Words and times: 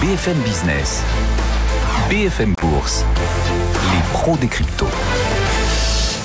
BFM 0.00 0.38
Business, 0.44 1.02
BFM 2.08 2.54
Bourse, 2.62 3.04
les 3.92 4.00
pros 4.12 4.36
des 4.36 4.46
cryptos. 4.46 4.86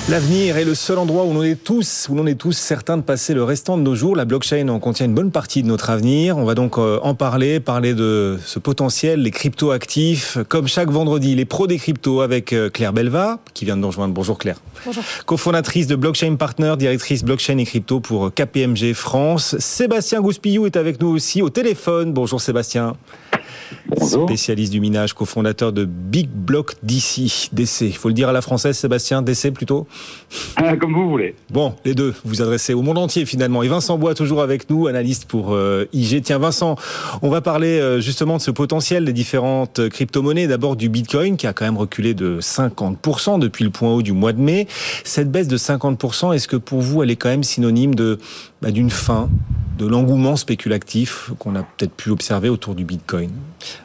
L'avenir 0.08 0.58
est 0.58 0.64
le 0.64 0.76
seul 0.76 0.98
endroit 0.98 1.24
où 1.24 1.32
l'on 1.32 1.42
est 1.42 1.56
tous, 1.56 2.06
où 2.08 2.14
l'on 2.14 2.26
est 2.28 2.36
tous 2.36 2.52
certains 2.52 2.96
de 2.96 3.02
passer 3.02 3.34
le 3.34 3.42
restant 3.42 3.76
de 3.76 3.82
nos 3.82 3.96
jours. 3.96 4.14
La 4.14 4.26
blockchain 4.26 4.68
en 4.68 4.78
contient 4.78 5.06
une 5.06 5.14
bonne 5.14 5.32
partie 5.32 5.64
de 5.64 5.66
notre 5.66 5.90
avenir. 5.90 6.36
On 6.36 6.44
va 6.44 6.54
donc 6.54 6.78
euh, 6.78 7.00
en 7.02 7.16
parler, 7.16 7.58
parler 7.58 7.94
de 7.94 8.38
ce 8.44 8.60
potentiel, 8.60 9.22
les 9.22 9.32
cryptos 9.32 9.72
actifs. 9.72 10.38
Comme 10.48 10.68
chaque 10.68 10.90
vendredi, 10.90 11.34
les 11.34 11.44
pros 11.44 11.66
des 11.66 11.78
cryptos 11.78 12.20
avec 12.20 12.52
euh, 12.52 12.70
Claire 12.70 12.92
Belva, 12.92 13.40
qui 13.54 13.64
vient 13.64 13.76
de 13.76 13.80
nous 13.80 13.88
rejoindre. 13.88 14.14
Bonjour 14.14 14.38
Claire. 14.38 14.60
Bonjour. 14.86 15.02
Cofondatrice 15.26 15.88
de 15.88 15.96
Blockchain 15.96 16.36
Partner, 16.36 16.74
directrice 16.78 17.24
blockchain 17.24 17.58
et 17.58 17.64
crypto 17.64 17.98
pour 17.98 18.26
euh, 18.26 18.30
KPMG 18.30 18.92
France. 18.92 19.56
Sébastien 19.58 20.20
Gouspillou 20.20 20.66
est 20.66 20.76
avec 20.76 21.00
nous 21.00 21.08
aussi 21.08 21.42
au 21.42 21.50
téléphone. 21.50 22.12
Bonjour 22.12 22.40
Sébastien. 22.40 22.94
Bonjour. 23.86 24.28
Spécialiste 24.28 24.72
du 24.72 24.80
minage, 24.80 25.12
cofondateur 25.12 25.72
de 25.72 25.84
Big 25.84 26.28
Block 26.28 26.74
DC, 26.82 27.50
DC. 27.52 27.82
Il 27.82 27.96
faut 27.96 28.08
le 28.08 28.14
dire 28.14 28.28
à 28.28 28.32
la 28.32 28.42
française, 28.42 28.76
Sébastien, 28.76 29.22
DC 29.22 29.52
plutôt 29.52 29.86
Ah, 30.56 30.76
Comme 30.76 30.94
vous 30.94 31.08
voulez. 31.08 31.34
Bon, 31.50 31.74
les 31.84 31.94
deux, 31.94 32.10
vous 32.24 32.30
vous 32.30 32.42
adressez 32.42 32.74
au 32.74 32.82
monde 32.82 32.98
entier 32.98 33.26
finalement. 33.26 33.62
Et 33.62 33.68
Vincent 33.68 33.98
Bois, 33.98 34.14
toujours 34.14 34.42
avec 34.42 34.68
nous, 34.70 34.86
analyste 34.86 35.26
pour 35.26 35.54
euh, 35.54 35.86
IG. 35.92 36.22
Tiens, 36.22 36.38
Vincent, 36.38 36.76
on 37.22 37.28
va 37.28 37.40
parler 37.40 37.78
euh, 37.78 38.00
justement 38.00 38.36
de 38.36 38.42
ce 38.42 38.50
potentiel 38.50 39.04
des 39.04 39.12
différentes 39.12 39.88
crypto-monnaies. 39.88 40.46
D'abord 40.46 40.76
du 40.76 40.88
Bitcoin, 40.88 41.36
qui 41.36 41.46
a 41.46 41.52
quand 41.52 41.64
même 41.64 41.78
reculé 41.78 42.14
de 42.14 42.40
50% 42.40 43.38
depuis 43.38 43.64
le 43.64 43.70
point 43.70 43.90
haut 43.92 44.02
du 44.02 44.12
mois 44.12 44.32
de 44.32 44.40
mai. 44.40 44.66
Cette 45.04 45.30
baisse 45.30 45.48
de 45.48 45.56
50%, 45.56 46.34
est-ce 46.34 46.48
que 46.48 46.56
pour 46.56 46.80
vous, 46.80 47.02
elle 47.02 47.10
est 47.10 47.16
quand 47.16 47.28
même 47.28 47.44
synonyme 47.44 47.94
de 47.94 48.18
bah, 48.62 48.70
d'une 48.70 48.90
fin? 48.90 49.28
De 49.78 49.86
l'engouement 49.86 50.36
spéculatif 50.36 51.30
qu'on 51.38 51.56
a 51.56 51.62
peut-être 51.62 51.94
pu 51.94 52.10
observer 52.10 52.48
autour 52.48 52.74
du 52.74 52.84
Bitcoin 52.84 53.30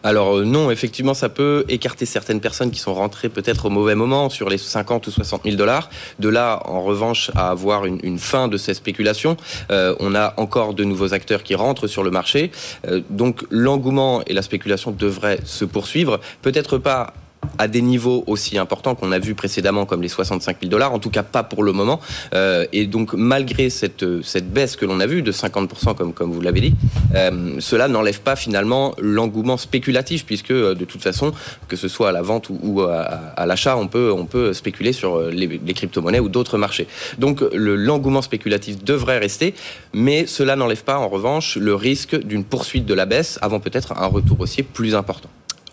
Alors 0.04 0.38
euh, 0.38 0.46
non, 0.46 0.72
effectivement, 0.72 1.14
ça 1.14 1.30
peut 1.30 1.66
écarter 1.68 2.06
certaines 2.06 2.42
personnes 2.42 2.72
qui 2.72 2.80
sont 2.80 2.94
rentrées 2.94 3.30
peut-être 3.30 3.66
au 3.66 3.70
mauvais 3.70 3.96
moment 3.96 4.30
sur 4.30 4.50
les 4.50 4.58
50 4.58 5.08
ou 5.08 5.12
60 5.12 5.44
000 5.44 5.56
dollars. 5.56 5.90
De 6.20 6.30
là, 6.30 6.62
en 6.66 6.84
revanche, 6.84 7.32
à 7.36 7.50
avoir 7.50 7.86
une, 7.86 8.20
fin 8.20 8.48
de 8.48 8.58
ces 8.58 8.74
spéculations, 8.74 9.38
euh, 9.72 9.96
on 10.00 10.14
a 10.14 10.34
encore 10.38 10.74
de 10.74 10.84
nouveaux 10.84 11.14
acteurs 11.14 11.44
qui 11.44 11.56
rentrent 11.56 11.88
sur 11.88 12.04
le 12.04 12.12
marché. 12.12 12.52
Euh, 12.88 13.02
donc 13.10 13.46
l'engouement 13.50 14.22
et 14.28 14.34
la 14.34 14.42
spéculation 14.42 14.92
devraient 14.92 15.40
se 15.46 15.66
poursuivre. 15.66 16.20
Peut-être 16.42 16.78
pas 16.78 17.14
à 17.60 17.68
des 17.68 17.82
niveaux 17.82 18.24
aussi 18.26 18.58
importants 18.58 18.96
qu'on 18.96 19.12
a 19.12 19.20
vu 19.20 19.36
précédemment 19.36 19.86
comme 19.86 20.02
les 20.02 20.08
65 20.08 20.58
000 20.62 20.72
dollars, 20.72 20.94
en 20.94 21.00
tout 21.00 21.10
cas 21.10 21.24
pas 21.24 21.44
pour 21.44 21.62
le 21.64 21.74
moment. 21.74 22.00
Euh, 22.34 22.66
et 22.72 22.86
donc 22.86 23.14
malgré 23.14 23.70
cette, 23.70 24.04
baisse 24.52 24.76
que 24.76 24.86
l'on 24.86 25.00
a 25.00 25.06
vue 25.06 25.22
de 25.22 25.32
50% 25.32 26.14
comme, 26.14 26.32
vous 26.32 26.42
l'avez 26.42 26.62
dit, 26.62 26.76
euh, 27.16 27.56
cela 27.60 27.88
n'enlève 27.88 28.22
pas 28.22 28.36
finalement 28.36 28.96
l'engouement 28.98 29.58
spéculatif 29.58 30.26
puisque 30.26 30.52
euh, 30.52 30.74
de 30.74 30.86
toute 30.86 31.02
façon, 31.02 31.34
que 31.68 31.76
ce 31.76 31.88
soit 31.88 32.10
à 32.10 32.12
la 32.12 32.22
vente 32.22 32.50
ou, 32.50 32.82
à, 32.82 33.46
l'achat, 33.46 33.76
on 33.78 33.88
peut, 33.88 34.54
spéculer 34.54 34.94
sur 34.94 35.20
les, 35.30 35.60
crypto-monnaies 35.74 36.20
ou 36.20 36.30
d'autres 36.30 36.58
marchés. 36.58 36.88
Donc 37.18 37.42
le- 37.42 37.76
l'engouement 37.76 38.22
spéculatif 38.22 38.84
devrait 38.84 39.18
rester, 39.18 39.54
mais 39.94 40.26
cela 40.28 40.56
n'enlève 40.56 40.84
pas 40.84 40.98
en 40.98 41.10
revanche 41.10 41.58
le 41.58 41.76
risque 41.76 42.16
d'une 42.16 42.44
poursuite 42.44 42.86
de 42.86 42.94
la 42.94 43.06
baisse 43.06 43.38
avant 43.42 43.60
peut-être 43.60 43.94
un 43.98 44.08
retour 44.08 44.40
haussier 44.40 44.64
plus 44.64 44.96
important. 44.96 45.30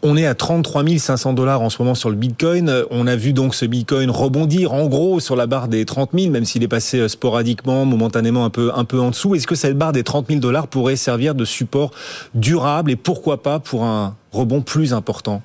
On 0.08 0.16
est 0.16 0.24
à 0.24 0.36
33 0.36 0.84
500 0.98 1.32
dollars 1.32 1.62
en 1.62 1.68
ce 1.68 1.82
moment 1.82 1.96
sur 1.96 2.10
le 2.10 2.14
Bitcoin. 2.14 2.68
Euh, 2.68 2.84
On 2.92 3.08
a 3.08 3.16
vu 3.16 3.32
donc 3.32 3.56
ce 3.56 3.66
Bitcoin 3.66 4.08
rebondir 4.08 4.72
en 4.72 4.86
gros 4.86 5.18
sur 5.18 5.34
la 5.34 5.48
barre 5.48 5.66
des 5.66 5.84
30 5.84 6.10
000, 6.14 6.30
même 6.30 6.44
s'il 6.44 6.62
est 6.62 6.68
passé 6.68 7.00
euh, 7.00 7.08
sporadiquement, 7.08 7.84
momentanément 7.84 8.44
un 8.44 8.50
peu, 8.50 8.70
un 8.72 8.84
peu 8.84 9.00
en 9.00 9.10
dessous. 9.10 9.34
Est-ce 9.34 9.48
que 9.48 9.56
cette 9.56 9.76
barre 9.76 9.90
des 9.90 10.04
30 10.04 10.28
000 10.28 10.38
dollars 10.38 10.68
pourrait 10.68 10.94
servir 10.94 11.34
de 11.34 11.44
support 11.44 11.90
durable 12.34 12.92
et 12.92 12.96
pourquoi 12.96 13.42
pas 13.42 13.58
pour 13.58 13.82
un 13.82 14.14
rebond 14.30 14.60
plus 14.60 14.94
important? 14.94 15.42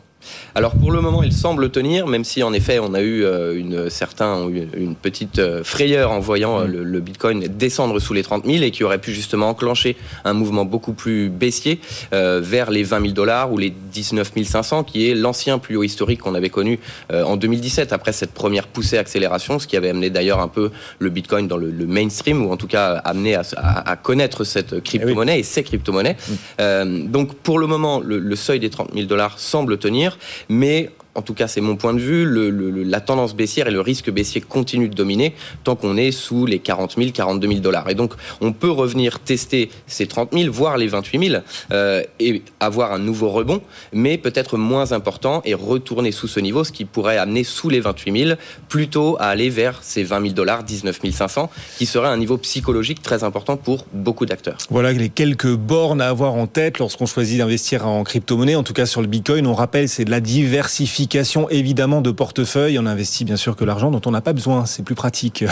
Alors 0.55 0.75
pour 0.75 0.91
le 0.91 1.01
moment, 1.01 1.23
il 1.23 1.33
semble 1.33 1.69
tenir, 1.69 2.07
même 2.07 2.23
si 2.23 2.43
en 2.43 2.53
effet 2.53 2.79
on 2.79 2.93
a 2.93 3.01
eu 3.01 3.23
euh, 3.23 3.57
une 3.57 3.89
certain, 3.89 4.47
une, 4.49 4.67
une 4.75 4.95
petite 4.95 5.39
euh, 5.39 5.63
frayeur 5.63 6.11
en 6.11 6.19
voyant 6.19 6.59
euh, 6.61 6.65
le, 6.65 6.83
le 6.83 6.99
Bitcoin 6.99 7.39
descendre 7.47 7.99
sous 7.99 8.13
les 8.13 8.23
30 8.23 8.45
000 8.45 8.63
et 8.63 8.71
qui 8.71 8.83
aurait 8.83 8.97
pu 8.99 9.13
justement 9.13 9.49
enclencher 9.49 9.95
un 10.25 10.33
mouvement 10.33 10.65
beaucoup 10.65 10.93
plus 10.93 11.29
baissier 11.29 11.79
euh, 12.13 12.39
vers 12.43 12.71
les 12.71 12.83
20 12.83 13.01
000 13.01 13.13
dollars 13.13 13.51
ou 13.51 13.57
les 13.57 13.69
19 13.69 14.31
500, 14.45 14.83
qui 14.83 15.09
est 15.09 15.15
l'ancien 15.15 15.59
plus 15.59 15.75
haut 15.75 15.83
historique 15.83 16.19
qu'on 16.21 16.35
avait 16.35 16.49
connu 16.49 16.79
euh, 17.11 17.23
en 17.23 17.37
2017 17.37 17.93
après 17.93 18.13
cette 18.13 18.31
première 18.33 18.67
poussée 18.67 18.97
accélération, 18.97 19.59
ce 19.59 19.67
qui 19.67 19.77
avait 19.77 19.89
amené 19.89 20.09
d'ailleurs 20.09 20.39
un 20.39 20.47
peu 20.47 20.71
le 20.99 21.09
Bitcoin 21.09 21.47
dans 21.47 21.57
le, 21.57 21.69
le 21.71 21.85
mainstream 21.87 22.45
ou 22.45 22.51
en 22.51 22.57
tout 22.57 22.67
cas 22.67 22.95
amené 23.05 23.35
à, 23.35 23.41
à- 23.57 23.89
à 23.91 23.95
connaître 23.95 24.43
cette 24.43 24.81
crypto-monnaie 24.83 25.39
et 25.39 25.43
ces 25.43 25.63
crypto-monnaies. 25.63 26.17
Euh, 26.59 27.03
donc 27.05 27.35
pour 27.35 27.59
le 27.59 27.67
moment, 27.67 27.99
le, 27.99 28.19
le 28.19 28.35
seuil 28.35 28.59
des 28.59 28.69
30 28.69 28.93
000 28.93 29.05
dollars 29.07 29.39
semble 29.39 29.77
tenir, 29.77 30.10
mais 30.49 30.89
en 31.13 31.21
tout 31.21 31.33
cas, 31.33 31.47
c'est 31.47 31.61
mon 31.61 31.75
point 31.75 31.93
de 31.93 31.99
vue. 31.99 32.85
la 32.85 33.01
tendance 33.01 33.35
baissière 33.35 33.67
et 33.67 33.71
le 33.71 33.81
risque 33.81 34.09
baissier 34.09 34.41
continuent 34.41 34.89
de 34.89 34.95
dominer 34.95 35.33
tant 35.63 35.75
qu'on 35.75 35.97
est 35.97 36.11
sous 36.11 36.45
les 36.45 36.59
40 36.59 36.95
000, 36.97 37.11
42 37.11 37.47
000 37.47 37.59
dollars. 37.59 37.89
Et 37.89 37.95
donc, 37.95 38.13
on 38.39 38.53
peut 38.53 38.71
revenir 38.71 39.19
tester 39.19 39.69
ces 39.87 40.07
30 40.07 40.29
000, 40.33 40.51
voire 40.51 40.77
les 40.77 40.87
28 40.87 41.27
000, 41.29 41.43
euh, 41.71 42.03
et 42.19 42.43
avoir 42.59 42.93
un 42.93 42.99
nouveau 42.99 43.29
rebond, 43.29 43.61
mais 43.91 44.17
peut-être 44.17 44.57
moins 44.57 44.93
important 44.93 45.41
et 45.43 45.53
retourner 45.53 46.11
sous 46.11 46.27
ce 46.27 46.39
niveau, 46.39 46.63
ce 46.63 46.71
qui 46.71 46.85
pourrait 46.85 47.17
amener 47.17 47.43
sous 47.43 47.69
les 47.69 47.81
28 47.81 48.25
000, 48.25 48.39
plutôt 48.69 49.17
à 49.19 49.25
aller 49.25 49.49
vers 49.49 49.79
ces 49.81 50.03
20 50.03 50.21
000 50.21 50.33
dollars, 50.33 50.63
19 50.63 50.99
500, 51.11 51.49
qui 51.77 51.85
serait 51.85 52.07
un 52.07 52.17
niveau 52.17 52.37
psychologique 52.37 53.01
très 53.01 53.23
important 53.23 53.57
pour 53.57 53.85
beaucoup 53.93 54.25
d'acteurs. 54.25 54.57
Voilà 54.69 54.93
les 54.93 55.09
quelques 55.09 55.53
bornes 55.53 56.01
à 56.01 56.07
avoir 56.07 56.33
en 56.35 56.47
tête 56.47 56.79
lorsqu'on 56.79 57.05
choisit 57.05 57.37
d'investir 57.37 57.87
en 57.87 58.03
crypto-monnaie, 58.03 58.55
en 58.55 58.63
tout 58.63 58.73
cas 58.73 58.85
sur 58.85 59.01
le 59.01 59.07
Bitcoin. 59.07 59.47
On 59.47 59.53
rappelle, 59.53 59.89
c'est 59.89 60.05
de 60.05 60.11
la 60.11 60.19
diversification 60.19 61.00
évidemment 61.49 62.01
de 62.01 62.11
portefeuille. 62.11 62.77
On 62.79 62.85
investit 62.85 63.25
bien 63.25 63.35
sûr 63.35 63.55
que 63.55 63.63
l'argent 63.63 63.91
dont 63.91 64.01
on 64.05 64.11
n'a 64.11 64.21
pas 64.21 64.33
besoin, 64.33 64.65
c'est 64.65 64.83
plus 64.83 64.95
pratique. 64.95 65.45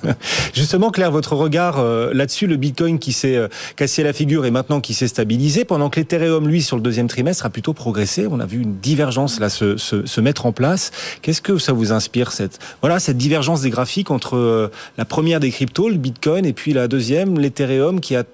Justement, 0.54 0.90
Claire, 0.90 1.10
votre 1.10 1.34
regard 1.34 1.78
euh, 1.78 2.12
là-dessus, 2.12 2.46
le 2.46 2.56
Bitcoin 2.56 2.98
qui 2.98 3.12
s'est 3.12 3.36
euh, 3.36 3.48
cassé 3.76 4.02
la 4.02 4.12
figure 4.12 4.44
et 4.44 4.50
maintenant 4.50 4.80
qui 4.80 4.94
s'est 4.94 5.08
stabilisé, 5.08 5.64
pendant 5.64 5.90
que 5.90 6.00
l'Ethereum, 6.00 6.46
lui, 6.46 6.62
sur 6.62 6.76
le 6.76 6.82
deuxième 6.82 7.08
trimestre, 7.08 7.46
a 7.46 7.50
plutôt 7.50 7.72
progressé. 7.72 8.26
On 8.30 8.40
a 8.40 8.46
vu 8.46 8.60
une 8.60 8.76
divergence 8.78 9.40
là 9.40 9.48
se, 9.48 9.76
se, 9.76 10.20
mettre 10.20 10.46
en 10.46 10.52
place. 10.52 10.90
Qu'est-ce 11.22 11.42
que 11.42 11.58
ça 11.58 11.72
vous 11.72 11.92
inspire 11.92 12.30
cette 12.32 12.58
voilà 12.80 13.00
cette 13.00 13.16
divergence 13.16 13.62
des 13.62 13.70
graphiques 13.70 14.10
entre 14.10 14.36
euh, 14.36 14.70
la 14.98 15.04
première 15.04 15.40
des 15.40 15.50
cryptos, 15.50 15.88
le 15.88 15.96
Bitcoin, 15.96 16.46
et 16.46 16.52
puis 16.52 16.72
la 16.72 16.86
deuxième, 16.88 17.38
l'Ethereum, 17.38 18.00
qui 18.00 18.14
a 18.14 18.24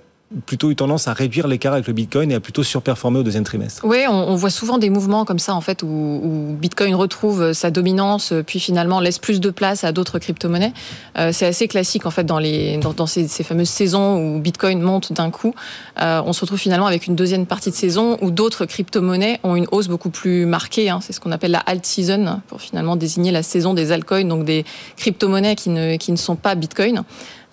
plutôt 0.44 0.70
eu 0.70 0.76
tendance 0.76 1.08
à 1.08 1.14
réduire 1.14 1.48
l'écart 1.48 1.72
avec 1.72 1.86
le 1.86 1.94
Bitcoin 1.94 2.30
et 2.30 2.34
à 2.34 2.40
plutôt 2.40 2.62
surperformer 2.62 3.20
au 3.20 3.22
deuxième 3.22 3.44
trimestre. 3.44 3.82
Oui, 3.84 4.04
on, 4.08 4.34
voit 4.34 4.50
souvent 4.50 4.76
des 4.76 4.90
mouvements 4.90 5.24
comme 5.24 5.38
ça, 5.38 5.54
en 5.54 5.62
fait, 5.62 5.82
où, 5.82 6.56
Bitcoin 6.60 6.94
retrouve 6.94 7.52
sa 7.52 7.70
dominance, 7.70 8.32
euh, 8.32 8.42
puis 8.42 8.60
finalement 8.60 9.00
laisse 9.00 9.18
plus 9.18 9.40
de 9.40 9.50
place 9.50 9.84
à 9.84 9.92
d'autres 9.92 10.18
crypto-monnaies. 10.18 10.72
Euh, 11.18 11.30
c'est 11.32 11.46
assez 11.46 11.66
classique, 11.66 12.04
en 12.04 12.10
fait, 12.10 12.24
dans, 12.24 12.38
les, 12.38 12.76
dans, 12.78 13.06
ces, 13.06 13.26
fameuses 13.28 13.70
saisons 13.70 14.18
où 14.18 14.40
Bitcoin 14.40 14.80
monte 14.82 15.12
d'un 15.12 15.30
coup. 15.30 15.54
Euh, 16.00 16.20
on 16.24 16.32
se 16.32 16.42
retrouve 16.42 16.58
finalement 16.58 16.86
avec 16.86 17.06
une 17.06 17.16
deuxième 17.16 17.46
partie 17.46 17.70
de 17.70 17.74
saison 17.74 18.18
où 18.20 18.30
d'autres 18.30 18.66
crypto-monnaies 18.66 19.40
ont 19.44 19.56
une 19.56 19.66
hausse 19.72 19.88
beaucoup 19.88 20.10
plus 20.10 20.44
marquée. 20.44 20.90
Hein. 20.90 21.00
C'est 21.00 21.14
ce 21.14 21.20
qu'on 21.20 21.32
appelle 21.32 21.52
la 21.52 21.60
alt 21.60 21.84
season, 21.86 22.40
pour 22.48 22.60
finalement 22.60 22.96
désigner 22.96 23.30
la 23.30 23.42
saison 23.42 23.72
des 23.72 23.92
altcoins, 23.92 24.28
donc 24.28 24.44
des 24.44 24.64
crypto-monnaies 24.96 25.56
qui 25.56 25.70
ne, 25.70 25.96
qui 25.96 26.12
ne 26.12 26.16
sont 26.16 26.36
pas 26.36 26.54
Bitcoin. 26.54 27.04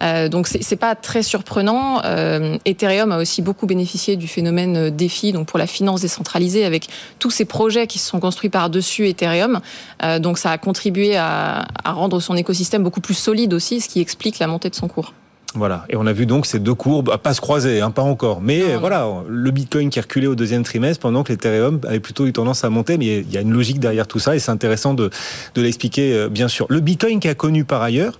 Euh, 0.04 0.28
donc 0.30 0.48
c'est 0.48 0.76
pas 0.76 0.96
très 0.96 1.24
surprenant. 1.24 2.02
Euh, 2.04 2.58
Ethereum 2.66 3.12
a 3.12 3.18
aussi 3.18 3.42
beaucoup 3.42 3.66
bénéficié 3.66 4.16
du 4.16 4.28
phénomène 4.28 4.78
euh, 4.78 4.90
DeFi, 4.90 5.32
donc 5.32 5.48
pour 5.48 5.60
la 5.60 5.68
finance 5.68 6.02
décentralisée, 6.02 6.66
avec 6.66 6.88
tous 7.20 7.32
ces 7.32 7.46
projets 7.46 7.88
qui 7.88 8.00
se 8.00 8.10
sont 8.10 8.20
construits 8.20 8.50
par 8.50 8.70
dessus 8.70 9.08
Ethereum. 9.08 9.62
Euh, 10.04 10.20
donc 10.20 10.38
ça 10.38 10.52
a 10.52 10.58
contribué 10.58 11.16
à, 11.16 11.66
à 11.84 11.92
rendre 11.92 12.20
son 12.20 12.36
écosystème 12.36 12.84
beaucoup 12.84 13.02
plus 13.02 13.14
solide 13.14 13.54
aussi, 13.54 13.82
ce 13.82 13.90
qui 13.90 14.02
explique 14.02 14.40
la 14.40 14.48
montée 14.48 14.70
de 14.70 14.76
son 14.76 14.88
cours. 14.88 15.14
Voilà. 15.56 15.86
Et 15.90 15.96
on 15.96 16.06
a 16.06 16.14
vu 16.14 16.26
donc 16.26 16.46
ces 16.46 16.60
deux 16.60 16.74
courbes 16.74 17.16
pas 17.18 17.34
se 17.34 17.42
croiser, 17.42 17.82
hein, 17.82 17.92
pas 17.92 18.02
encore. 18.02 18.42
Mais 18.42 18.60
Non, 18.60 18.74
non. 18.74 18.80
voilà, 18.80 19.08
le 19.28 19.52
Bitcoin 19.52 19.90
qui 19.90 20.00
reculait 20.00 20.28
au 20.28 20.36
deuxième 20.36 20.64
trimestre 20.64 21.02
pendant 21.02 21.24
que 21.24 21.32
l'Ethereum 21.32 21.80
avait 21.88 22.00
plutôt 22.00 22.26
eu 22.26 22.34
tendance 22.34 22.64
à 22.64 22.70
monter. 22.70 22.98
Mais 22.98 23.20
il 23.20 23.32
y 23.32 23.38
a 23.38 23.42
une 23.42 23.52
logique 23.54 23.80
derrière 23.80 24.08
tout 24.08 24.20
ça 24.20 24.36
et 24.36 24.40
c'est 24.40 24.52
intéressant 24.52 24.94
de, 24.94 25.10
de 25.56 25.62
l'expliquer, 25.62 26.14
euh, 26.14 26.30
bien 26.30 26.48
sûr. 26.48 26.66
Le 26.70 26.80
Bitcoin 26.80 27.20
qui 27.20 27.28
a 27.28 27.36
connu 27.36 27.64
par 27.66 27.82
ailleurs 27.82 28.20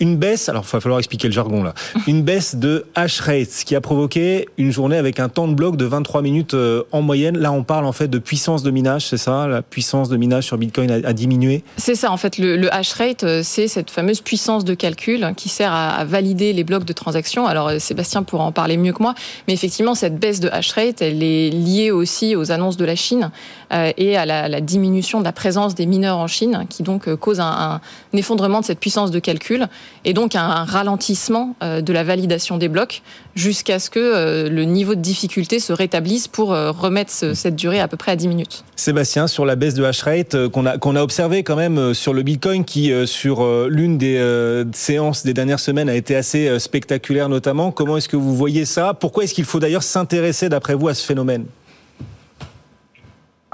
une 0.00 0.16
baisse, 0.16 0.48
alors 0.48 0.64
il 0.66 0.70
va 0.72 0.80
falloir 0.80 0.98
expliquer 0.98 1.28
le 1.28 1.32
jargon 1.32 1.62
là, 1.62 1.74
une 2.06 2.22
baisse 2.22 2.56
de 2.56 2.84
hash 2.94 3.20
rate, 3.20 3.50
ce 3.50 3.64
qui 3.64 3.74
a 3.74 3.80
provoqué 3.80 4.48
une 4.58 4.70
journée 4.72 4.96
avec 4.96 5.20
un 5.20 5.28
temps 5.28 5.48
de 5.48 5.54
bloc 5.54 5.76
de 5.76 5.84
23 5.84 6.22
minutes 6.22 6.54
euh, 6.54 6.82
en 6.92 7.02
moyenne. 7.02 7.38
Là, 7.38 7.52
on 7.52 7.62
parle 7.64 7.86
en 7.86 7.92
fait 7.92 8.08
de 8.08 8.18
puissance 8.18 8.62
de 8.62 8.70
minage, 8.70 9.06
c'est 9.08 9.16
ça? 9.16 9.46
La 9.46 9.62
puissance 9.62 10.08
de 10.08 10.16
minage 10.16 10.44
sur 10.44 10.58
Bitcoin 10.58 10.90
a, 10.90 10.94
a 11.08 11.12
diminué? 11.12 11.62
C'est 11.76 11.94
ça, 11.94 12.10
en 12.10 12.16
fait, 12.16 12.38
le, 12.38 12.56
le 12.56 12.72
hash 12.74 12.92
rate, 12.92 13.24
euh, 13.24 13.40
c'est 13.42 13.68
cette 13.68 13.90
fameuse 13.90 14.20
puissance 14.20 14.64
de 14.64 14.74
calcul 14.74 15.32
qui 15.36 15.48
sert 15.48 15.72
à, 15.72 15.90
à 15.90 16.04
valider 16.04 16.52
les 16.52 16.64
blocs 16.64 16.73
de 16.82 16.92
transactions. 16.92 17.46
Alors, 17.46 17.68
euh, 17.68 17.78
Sébastien 17.78 18.24
pourra 18.24 18.44
en 18.44 18.52
parler 18.52 18.76
mieux 18.76 18.92
que 18.92 19.02
moi, 19.02 19.14
mais 19.46 19.54
effectivement, 19.54 19.94
cette 19.94 20.18
baisse 20.18 20.40
de 20.40 20.48
hash 20.48 20.72
rate, 20.72 21.02
elle 21.02 21.22
est 21.22 21.50
liée 21.50 21.90
aussi 21.92 22.34
aux 22.34 22.50
annonces 22.50 22.76
de 22.76 22.84
la 22.84 22.96
Chine 22.96 23.30
euh, 23.72 23.92
et 23.96 24.16
à 24.16 24.26
la, 24.26 24.60
diminution 24.60 25.20
de 25.20 25.24
la 25.24 25.32
présence 25.32 25.74
des 25.74 25.86
mineurs 25.86 26.18
en 26.18 26.26
Chine, 26.26 26.66
qui 26.68 26.82
donc 26.82 27.06
euh, 27.06 27.16
cause 27.16 27.38
un 27.38 27.80
effondrement 28.16 28.60
de 28.60 28.64
cette 28.64 28.80
puissance 28.80 29.10
de 29.10 29.18
calcul 29.18 29.66
et 30.04 30.12
donc 30.12 30.34
un, 30.36 30.42
un 30.42 30.64
ralentissement 30.64 31.54
euh, 31.62 31.80
de 31.80 31.92
la 31.92 32.04
validation 32.04 32.56
des 32.58 32.68
blocs 32.68 33.02
jusqu'à 33.34 33.78
ce 33.78 33.90
que 33.90 33.98
euh, 33.98 34.48
le 34.48 34.64
niveau 34.64 34.94
de 34.94 35.00
difficulté 35.00 35.58
se 35.60 35.72
rétablisse 35.72 36.28
pour 36.28 36.52
euh, 36.52 36.70
remettre 36.70 37.10
ce- 37.10 37.34
cette 37.34 37.56
durée 37.56 37.80
à 37.80 37.88
peu 37.88 37.96
près 37.96 38.12
à 38.12 38.16
10 38.16 38.28
minutes. 38.28 38.64
Sébastien, 38.76 39.26
sur 39.26 39.44
la 39.44 39.56
baisse 39.56 39.74
de 39.74 39.84
hash 39.84 40.02
rate 40.02 40.48
qu'on 40.48 40.66
a, 40.66 40.78
qu'on 40.78 40.96
a 40.96 41.02
observé 41.02 41.42
quand 41.42 41.56
même 41.56 41.94
sur 41.94 42.12
le 42.14 42.22
Bitcoin 42.22 42.64
qui, 42.64 42.92
sur 43.06 43.46
l'une 43.68 43.98
des 43.98 44.64
séances 44.72 45.24
des 45.24 45.34
dernières 45.34 45.60
semaines, 45.60 45.88
a 45.88 45.94
été 45.94 46.14
assez 46.16 46.58
spectaculaire 46.58 47.28
notamment. 47.28 47.70
Comment 47.72 47.96
est-ce 47.96 48.08
que 48.08 48.16
vous 48.16 48.34
voyez 48.36 48.64
ça? 48.64 48.94
Pourquoi 48.94 49.24
est-ce 49.24 49.34
qu'il 49.34 49.44
faut 49.44 49.60
d'ailleurs 49.60 49.82
s'intéresser, 49.82 50.48
d'après 50.48 50.74
vous, 50.74 50.88
à 50.88 50.94
ce 50.94 51.04
phénomène? 51.04 51.44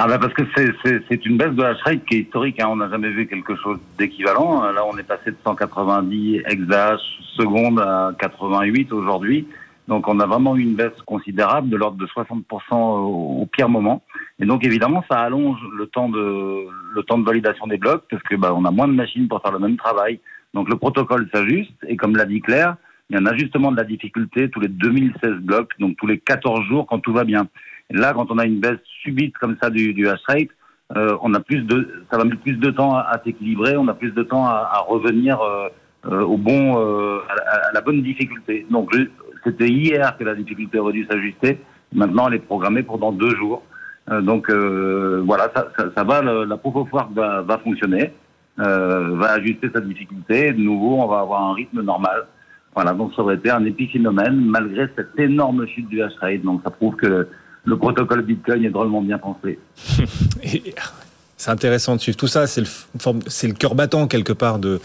Ah 0.02 0.06
bah 0.08 0.18
parce 0.18 0.32
que 0.32 0.44
c'est- 0.56 1.26
une 1.26 1.36
baisse 1.36 1.52
de 1.52 1.62
hash 1.62 1.82
rate 1.82 2.06
qui 2.06 2.14
est 2.14 2.20
historique. 2.20 2.58
Hein. 2.58 2.68
On 2.70 2.76
n'a 2.76 2.88
jamais 2.88 3.10
vu 3.10 3.26
quelque 3.26 3.54
chose 3.56 3.78
d'équivalent. 3.98 4.62
Là, 4.72 4.82
on 4.90 4.96
est 4.96 5.02
passé 5.02 5.30
de 5.30 5.36
190 5.44 6.40
exahash 6.46 7.02
secondes 7.36 7.78
à 7.78 8.10
88 8.18 8.94
aujourd'hui. 8.94 9.46
Donc, 9.88 10.08
on 10.08 10.18
a 10.18 10.24
vraiment 10.24 10.56
eu 10.56 10.62
une 10.62 10.74
baisse 10.74 10.98
considérable 11.04 11.68
de 11.68 11.76
l'ordre 11.76 11.98
de 11.98 12.06
60% 12.06 12.42
au, 12.72 13.42
au 13.42 13.44
pire 13.44 13.68
moment. 13.68 14.02
Et 14.38 14.46
donc, 14.46 14.64
évidemment, 14.64 15.04
ça 15.06 15.18
allonge 15.18 15.60
le 15.76 15.86
temps 15.86 16.08
de 16.08 16.64
le 16.94 17.02
temps 17.02 17.18
de 17.18 17.26
validation 17.26 17.66
des 17.66 17.76
blocs 17.76 18.04
parce 18.10 18.22
que 18.22 18.36
bah, 18.36 18.54
on 18.56 18.64
a 18.64 18.70
moins 18.70 18.88
de 18.88 18.94
machines 18.94 19.28
pour 19.28 19.42
faire 19.42 19.52
le 19.52 19.58
même 19.58 19.76
travail. 19.76 20.18
Donc, 20.54 20.70
le 20.70 20.76
protocole 20.76 21.28
s'ajuste 21.30 21.76
et 21.86 21.98
comme 21.98 22.16
l'a 22.16 22.24
dit 22.24 22.40
Claire, 22.40 22.76
il 23.10 23.16
y 23.16 23.16
a 23.18 23.20
un 23.20 23.26
ajustement 23.26 23.70
de 23.70 23.76
la 23.76 23.84
difficulté 23.84 24.48
tous 24.48 24.60
les 24.60 24.68
2016 24.68 25.40
blocs, 25.42 25.72
donc 25.78 25.98
tous 25.98 26.06
les 26.06 26.18
14 26.18 26.62
jours 26.68 26.86
quand 26.86 27.00
tout 27.00 27.12
va 27.12 27.24
bien. 27.24 27.48
Là, 27.90 28.12
quand 28.14 28.30
on 28.30 28.38
a 28.38 28.44
une 28.46 28.60
baisse 28.60 28.78
subite 29.02 29.36
comme 29.38 29.56
ça 29.62 29.70
du, 29.70 29.92
du 29.94 30.08
hash 30.08 30.20
rate, 30.28 30.48
euh, 30.96 31.16
on 31.22 31.34
a 31.34 31.40
plus 31.40 31.62
de, 31.62 32.04
ça 32.10 32.18
va 32.18 32.24
mettre 32.24 32.40
plus 32.40 32.56
de 32.56 32.70
temps 32.70 32.94
à, 32.94 33.00
à 33.00 33.22
s'équilibrer, 33.22 33.76
on 33.76 33.88
a 33.88 33.94
plus 33.94 34.10
de 34.12 34.22
temps 34.22 34.46
à, 34.46 34.68
à 34.72 34.78
revenir 34.88 35.40
euh, 35.40 35.68
euh, 36.06 36.22
au 36.22 36.36
bon, 36.36 36.78
euh, 36.78 37.18
à, 37.28 37.34
la- 37.36 37.68
à 37.68 37.72
la 37.72 37.80
bonne 37.80 38.02
difficulté. 38.02 38.66
Donc, 38.70 38.90
c'était 39.44 39.68
hier 39.68 40.16
que 40.18 40.24
la 40.24 40.34
difficulté 40.34 40.78
aurait 40.78 40.92
dû 40.92 41.04
s'ajuster. 41.06 41.60
Maintenant, 41.92 42.28
elle 42.28 42.34
est 42.34 42.38
programmée 42.38 42.82
pour 42.82 42.98
dans 42.98 43.12
deux 43.12 43.34
jours. 43.36 43.62
Euh, 44.10 44.20
donc, 44.20 44.48
euh, 44.50 45.22
voilà, 45.26 45.50
ça, 45.54 45.68
ça, 45.76 45.84
ça 45.96 46.04
va, 46.04 46.22
le- 46.22 46.44
la 46.44 46.56
proof 46.56 46.76
of 46.76 46.92
work 46.92 47.12
va, 47.12 47.42
va 47.42 47.58
fonctionner, 47.58 48.12
va 48.56 49.30
ajuster 49.32 49.70
sa 49.74 49.80
difficulté. 49.80 50.52
De 50.52 50.60
nouveau, 50.60 50.96
on 51.02 51.06
va 51.06 51.20
avoir 51.20 51.42
un 51.50 51.54
rythme 51.54 51.82
normal. 51.82 52.26
Voilà, 52.74 52.92
donc 52.92 53.12
ça 53.14 53.22
aurait 53.22 53.34
été 53.36 53.50
un 53.50 53.64
épiphénomène 53.64 54.36
malgré 54.44 54.88
cette 54.96 55.18
énorme 55.18 55.66
chute 55.66 55.88
du 55.88 56.02
hash 56.02 56.14
rate. 56.20 56.42
Donc, 56.42 56.60
ça 56.64 56.70
prouve 56.70 56.96
que 56.96 57.26
le 57.64 57.76
protocole 57.76 58.22
Bitcoin 58.22 58.64
est 58.64 58.70
drôlement 58.70 59.02
bien 59.02 59.18
pensé. 59.18 59.58
C'est 61.40 61.50
intéressant 61.50 61.96
de 61.96 62.00
suivre 62.02 62.18
tout 62.18 62.26
ça. 62.26 62.46
C'est 62.46 62.60
le, 62.60 62.66
c'est 63.26 63.46
le 63.46 63.54
cœur 63.54 63.74
battant 63.74 64.06
quelque 64.06 64.34
part 64.34 64.58
de, 64.58 64.78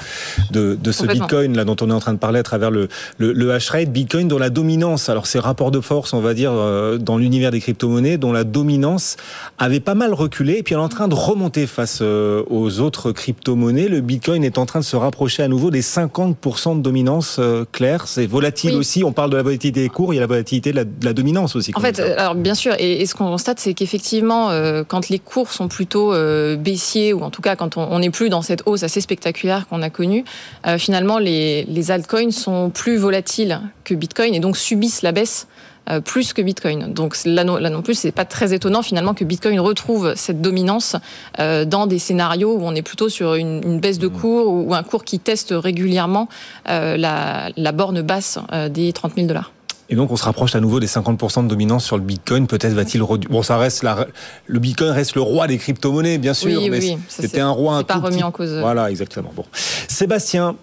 de, 0.52 0.78
de 0.82 0.92
ce. 0.94 1.06
Bitcoin 1.06 1.56
là 1.56 1.66
dont 1.66 1.76
on 1.82 1.90
est 1.90 1.94
en 1.94 2.00
train 2.00 2.14
de 2.14 2.18
parler 2.18 2.40
à 2.40 2.44
travers 2.44 2.72
le, 2.72 2.88
le, 3.18 3.34
le 3.34 3.52
hash 3.54 3.70
rate. 3.72 3.90
Bitcoin 3.90 4.30
dont 4.30 4.38
la 4.38 4.50
dominance, 4.50 5.10
alors 5.10 5.28
c'est 5.28 5.40
rapport 5.40 5.70
de 5.70 5.82
force, 5.82 6.14
on 6.14 6.22
va 6.22 6.34
dire, 6.34 6.52
euh, 6.54 6.98
dans 6.98 7.18
l'univers 7.18 7.52
des 7.52 7.60
crypto-monnaies, 7.60 8.18
dont 8.18 8.32
la 8.32 8.46
dominance 8.46 9.18
avait 9.58 9.82
pas 9.82 9.96
mal 9.96 10.14
reculé 10.14 10.54
et 10.60 10.64
puis 10.64 10.76
elle 10.76 10.80
est 10.80 10.84
en 10.84 10.88
train 10.90 11.10
de 11.10 11.14
remonter 11.14 11.68
face 11.68 12.00
euh, 12.02 12.44
aux 12.50 12.80
autres 12.80 13.12
crypto-monnaies. 13.12 13.90
Le 13.90 14.00
Bitcoin 14.00 14.44
est 14.46 14.58
en 14.58 14.66
train 14.66 14.80
de 14.80 14.86
se 14.86 14.96
rapprocher 14.96 15.44
à 15.44 15.50
nouveau 15.50 15.72
des 15.72 15.82
50% 15.82 16.78
de 16.78 16.82
dominance. 16.82 17.36
euh, 17.40 17.66
Claire, 17.74 18.08
c'est 18.08 18.26
volatile 18.28 18.72
Oui. 18.72 18.78
aussi. 18.78 19.04
On 19.04 19.12
parle 19.12 19.30
de 19.30 19.36
la 19.36 19.44
volatilité 19.44 19.82
des 19.82 19.90
cours, 19.90 20.14
il 20.14 20.18
y 20.18 20.20
a 20.20 20.22
la 20.22 20.28
volatilité 20.28 20.72
de 20.72 20.78
la, 20.78 20.84
de 20.86 21.04
la 21.06 21.12
dominance 21.14 21.56
aussi. 21.58 21.72
En 21.76 21.82
fait, 21.82 22.00
alors 22.00 22.36
bien 22.36 22.56
sûr, 22.56 22.74
et, 22.80 23.02
et 23.02 23.06
ce 23.06 23.14
qu'on 23.16 23.26
constate, 23.26 23.60
c'est 23.60 23.74
qu'effectivement, 23.74 24.52
euh, 24.52 24.84
quand 24.88 25.10
les 25.10 25.20
cours 25.20 25.52
sont 25.52 25.68
plutôt 25.68 26.14
euh, 26.14 26.45
baissiers, 26.54 27.14
ou 27.14 27.24
en 27.24 27.32
tout 27.32 27.42
cas 27.42 27.56
quand 27.56 27.78
on 27.78 27.98
n'est 27.98 28.12
plus 28.12 28.30
dans 28.30 28.44
cette 28.44 28.62
hausse 28.68 28.84
assez 28.84 29.02
spectaculaire 29.02 29.66
qu'on 29.68 29.82
a 29.82 29.90
connue, 29.90 30.24
euh, 30.68 30.78
finalement, 30.78 31.18
les, 31.18 31.64
les 31.64 31.90
altcoins 31.90 32.30
sont 32.32 32.70
plus 32.70 32.98
volatiles 32.98 33.60
que 33.84 33.96
Bitcoin 33.96 34.36
et 34.36 34.40
donc 34.40 34.58
subissent 34.58 35.02
la 35.02 35.12
baisse. 35.12 35.48
euh, 35.90 36.02
plus 36.02 36.34
que 36.34 36.42
Bitcoin. 36.42 36.94
Donc 36.94 37.16
là 37.26 37.44
non, 37.44 37.58
là 37.58 37.70
non 37.70 37.82
plus, 37.82 37.96
c'est 37.96 38.12
pas 38.12 38.26
très 38.26 38.54
étonnant 38.54 38.82
finalement 38.82 39.14
que 39.14 39.24
Bitcoin 39.24 39.60
retrouve 39.60 40.14
cette 40.16 40.42
dominance 40.42 40.96
euh, 41.40 41.66
dans 41.66 41.86
des 41.88 42.00
scénarios 42.00 42.56
où 42.56 42.62
on 42.64 42.74
est 42.74 42.82
plutôt 42.82 43.10
sur 43.10 43.36
une, 43.36 43.62
une 43.64 43.80
baisse 43.80 44.00
de 44.00 44.08
cours 44.08 44.48
ou, 44.48 44.70
ou 44.70 44.74
un 44.74 44.84
cours 44.84 45.04
qui 45.04 45.20
teste 45.20 45.54
régulièrement 45.56 46.28
euh, 46.70 46.98
la, 46.98 47.50
la 47.56 47.72
borne 47.72 48.02
basse 48.02 48.40
des 48.70 48.94
30 48.94 49.14
000 49.16 49.28
dollars. 49.28 49.52
Et 49.90 49.96
donc, 49.96 50.12
on 50.12 50.16
se 50.16 50.24
rapproche 50.24 50.56
à 50.56 50.60
nouveau 50.60 50.80
des 50.80 50.88
50% 50.88 51.44
de 51.44 51.48
dominance 51.48 51.86
sur 51.86 51.96
le 51.98 52.02
Bitcoin. 52.04 52.48
Peut-être 52.48 52.74
va-t-il 52.74 53.04
redu- 53.04 53.28
Bon, 53.28 53.44
ça 53.44 53.58
reste 53.58 53.84
la... 53.84 54.08
le 54.48 54.60
Bitcoin 54.60 54.90
reste 54.90 55.14
le 55.16 55.22
roi 55.22 55.46
des 55.48 55.58
crypto-monnaies, 55.60 56.18
bien 56.18 56.34
sûr, 56.34 56.60
Oui, 56.60 56.70
mais 56.72 56.80
oui, 56.80 56.98
c'était 57.08 57.40
un 57.42 57.52
roi 57.52 57.76
un 57.78 57.84
pas 57.84 57.96
remis 57.96 58.16
petit- 58.16 58.24
en 58.24 58.32
cause. 58.32 58.52
Voilà, 58.60 58.90
exactement. 58.90 59.32
Bon, 59.36 59.46
Sébastien, 59.88 60.56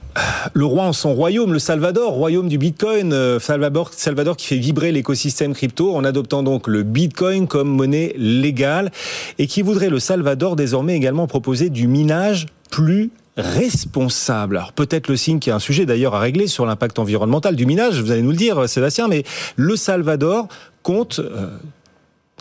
le 0.54 0.64
roi 0.64 0.84
en 0.84 0.92
son 0.92 1.14
royaume, 1.14 1.52
le 1.52 1.58
Salvador, 1.58 2.12
royaume 2.12 2.48
du 2.48 2.58
Bitcoin, 2.58 3.12
euh, 3.12 3.38
Salvador, 3.38 3.90
Salvador 3.96 4.36
qui 4.36 4.46
fait 4.46 4.56
vibrer 4.58 4.90
l'écosystème 4.92 5.54
crypto 5.54 5.94
en 5.94 6.04
adoptant 6.04 6.42
donc 6.42 6.66
le 6.66 6.82
Bitcoin 6.82 7.46
comme 7.46 7.68
monnaie 7.68 8.14
légale 8.16 8.90
et 9.38 9.46
qui 9.46 9.62
voudrait 9.62 9.88
le 9.88 10.00
Salvador 10.00 10.56
désormais 10.56 10.96
également 10.96 11.26
proposer 11.28 11.70
du 11.70 11.86
minage 11.86 12.46
plus 12.70 13.10
responsable. 13.36 14.56
Alors 14.56 14.72
peut-être 14.72 15.08
le 15.08 15.16
signe 15.16 15.38
qu'il 15.38 15.50
y 15.50 15.52
a 15.52 15.56
un 15.56 15.60
sujet 15.60 15.86
d'ailleurs 15.86 16.14
à 16.14 16.20
régler 16.20 16.46
sur 16.46 16.66
l'impact 16.66 16.98
environnemental 16.98 17.56
du 17.56 17.66
minage, 17.66 18.00
vous 18.00 18.10
allez 18.10 18.22
nous 18.22 18.30
le 18.30 18.36
dire 18.36 18.68
Sébastien, 18.68 19.08
mais 19.08 19.24
le 19.56 19.76
Salvador 19.76 20.48
compte 20.82 21.18
euh, 21.20 21.48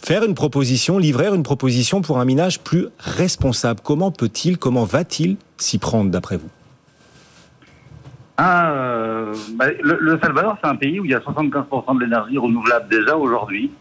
faire 0.04 0.24
une 0.24 0.36
proposition, 0.36 0.98
livrer 0.98 1.28
une 1.28 1.44
proposition 1.44 2.02
pour 2.02 2.20
un 2.20 2.26
minage 2.26 2.60
plus 2.60 2.88
responsable. 3.00 3.80
Comment 3.84 4.12
peut-il, 4.12 4.58
comment 4.58 4.84
va-t-il 4.84 5.38
s'y 5.58 5.78
prendre 5.78 6.12
d'après 6.12 6.38
vous? 6.38 6.50
Ah, 8.38 8.72
euh, 8.72 9.34
bah, 9.56 9.66
le, 9.84 9.98
le 10.00 10.20
Salvador, 10.20 10.58
c'est 10.62 10.70
un 10.70 10.76
pays 10.76 11.00
où 11.00 11.06
il 11.06 11.12
y 11.12 11.14
a 11.14 11.20
75% 11.20 11.96
de 11.96 12.04
l'énergie 12.04 12.38
renouvelable 12.38 12.90
déjà 12.90 13.16
aujourd'hui. 13.16 13.72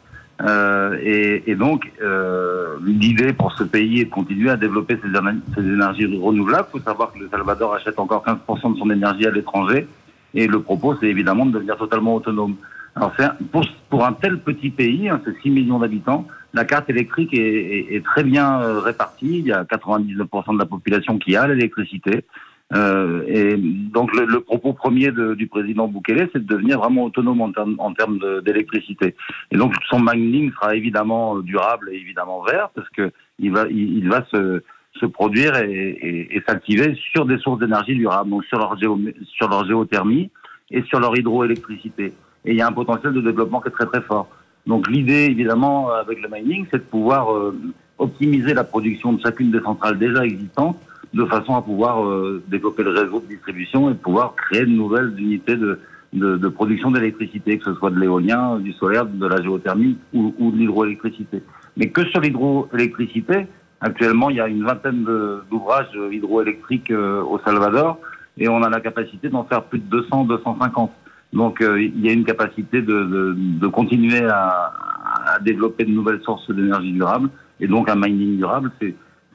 Euh, 0.43 0.97
et, 1.03 1.51
et 1.51 1.55
donc, 1.55 1.91
euh, 2.03 2.77
l'idée 2.85 3.33
pour 3.33 3.53
ce 3.53 3.65
pays 3.65 4.01
est 4.01 4.05
de 4.07 4.11
continuer 4.11 4.51
à 4.51 4.57
développer 4.57 4.99
ces 5.03 5.61
énergies 5.61 6.07
renouvelables. 6.07 6.69
Il 6.75 6.79
faut 6.79 6.85
savoir 6.85 7.13
que 7.13 7.19
le 7.19 7.29
Salvador 7.29 7.75
achète 7.75 7.99
encore 7.99 8.25
15% 8.25 8.75
de 8.75 8.79
son 8.79 8.91
énergie 8.91 9.27
à 9.27 9.31
l'étranger. 9.31 9.87
Et 10.35 10.47
le 10.47 10.61
propos, 10.63 10.95
c'est 11.01 11.09
évidemment 11.09 11.45
de 11.45 11.53
devenir 11.53 11.77
totalement 11.77 12.15
autonome. 12.15 12.57
Alors, 12.97 13.13
un- 13.19 13.35
pour, 13.53 13.65
pour 13.89 14.07
un 14.07 14.13
tel 14.13 14.39
petit 14.39 14.71
pays, 14.71 15.09
hein, 15.09 15.21
c'est 15.25 15.37
6 15.43 15.51
millions 15.51 15.79
d'habitants, 15.79 16.27
la 16.55 16.65
carte 16.65 16.89
électrique 16.91 17.35
est, 17.35 17.39
est- 17.39 17.95
est 17.97 18.05
très 18.05 18.25
bien 18.25 18.61
euh, 18.63 18.81
répartie. 18.81 19.39
Il 19.41 19.47
y 19.47 19.53
a 19.53 19.65
99% 19.65 20.55
de 20.55 20.59
la 20.59 20.67
population 20.67 21.19
qui 21.19 21.37
a 21.37 21.47
l'électricité. 21.47 22.25
Euh, 22.73 23.25
et 23.27 23.57
donc 23.57 24.15
le, 24.15 24.27
le 24.27 24.41
propos 24.41 24.73
premier 24.73 25.11
de- 25.11 25.35
du 25.35 25.49
président 25.49 25.89
Bukele, 25.89 26.29
c'est 26.33 26.39
de 26.47 26.47
devenir 26.47 26.79
vraiment 26.79 27.05
autonome 27.05 27.41
en 27.41 27.51
termes, 27.51 27.75
en 27.79 27.93
termes 27.95 28.21
d'électricité. 28.45 29.17
Et 29.51 29.57
donc 29.57 29.75
son 29.89 29.99
mining 30.01 30.53
sera 30.53 30.77
évidemment 30.77 31.37
euh, 31.37 31.43
durable 31.43 31.91
et 31.93 31.97
évidemment 31.97 32.43
vert 32.45 32.71
parce 32.75 32.89
que 32.91 33.11
il 33.41 33.51
va, 33.51 33.65
il, 33.69 34.09
va 34.09 34.25
se, 34.31 34.63
se 35.01 35.07
produire 35.07 35.57
et, 35.57 35.73
et, 35.73 36.37
et 36.37 36.43
s'activer 36.47 36.97
sur 37.13 37.27
des 37.27 37.39
sources 37.39 37.59
d'énergie 37.59 37.97
durables, 37.97 38.31
donc 38.31 38.45
sur 38.45 38.59
leur, 38.59 38.79
géo, 38.79 38.99
sur 39.25 39.49
leur 39.49 39.67
géothermie 39.67 40.31
et 40.71 40.83
sur 40.83 41.01
leur 41.01 41.19
hydroélectricité. 41.19 42.13
Et 42.45 42.53
il 42.53 42.57
y 42.57 42.63
a 42.63 42.69
un 42.69 42.73
potentiel 42.73 43.13
de 43.13 43.21
développement 43.21 43.61
qui 43.61 43.69
est 43.69 43.73
très 43.73 43.87
très 43.87 44.03
fort. 44.03 44.29
Donc 44.67 44.89
l'idée 44.89 45.25
évidemment 45.25 45.91
avec 45.91 46.23
le 46.23 46.29
mining, 46.31 46.67
c'est 46.71 46.79
de 46.79 46.89
pouvoir 46.89 47.35
euh, 47.35 47.59
optimiser 47.99 48.55
la 48.55 48.63
production 48.63 49.13
de 49.15 49.21
chacune 49.21 49.51
des 49.51 49.61
centrales 49.61 49.99
déjà 49.99 50.25
existantes 50.25 50.79
de 51.13 51.25
façon 51.25 51.57
à 51.57 51.63
pouvoir 51.63 52.05
euh, 52.05 52.43
développer 52.49 52.83
le 52.83 52.91
réseau 52.91 53.21
de 53.21 53.27
distribution 53.27 53.91
et 53.91 53.95
pouvoir 53.95 54.35
créer 54.37 54.63
de 54.63 54.71
nouvelles 54.71 55.13
unités 55.19 55.57
de, 55.57 55.81
de, 56.13 56.37
de 56.37 56.49
production 56.49 56.91
d'électricité, 56.91 57.59
que 57.59 57.65
ce 57.65 57.75
soit 57.75 57.91
de 57.91 57.99
l'éolien, 57.99 58.59
du 58.59 58.73
solaire, 58.75 59.07
de 59.07 59.27
la 59.27 59.43
géothermie 59.43 59.99
ou, 60.13 60.35
ou 60.39 60.53
de 60.53 60.57
l'hydroélectricité. 60.57 61.43
Mais 61.77 61.89
que 61.89 62.05
sur 62.07 62.21
l'hydroélectricité, 62.21 63.47
actuellement 63.81 64.31
il 64.31 64.37
y 64.37 64.41
a 64.41 64.47
une 64.47 64.65
vingtaine 64.65 65.05
d'ouvrages 65.51 65.99
hydroélectriques 66.13 66.91
euh, 66.91 67.23
au 67.23 67.41
Salvador 67.45 67.99
et 68.39 68.49
on 68.49 68.63
a 68.63 68.71
la 68.71 68.81
capacité 68.81 69.29
d'en 69.29 69.45
faire 69.45 69.65
plus 69.65 69.81
de 69.81 69.87
200, 69.87 70.25
250. 70.25 70.93
Donc 71.33 71.59
il 71.61 72.05
y 72.05 72.09
a 72.09 72.13
une 72.13 72.25
capacité 72.25 72.83
de, 72.83 73.05
de, 73.05 73.35
de 73.37 73.67
continuer 73.69 74.25
à, 74.25 74.73
à, 75.35 75.39
développer 75.41 75.85
de 75.85 75.91
nouvelles 75.91 76.21
sources 76.23 76.51
d'énergie 76.51 76.93
durable 76.93 77.31
et 77.61 77.69
donc 77.69 77.89
un 77.89 77.95
mining 77.95 78.39
durable. 78.39 78.73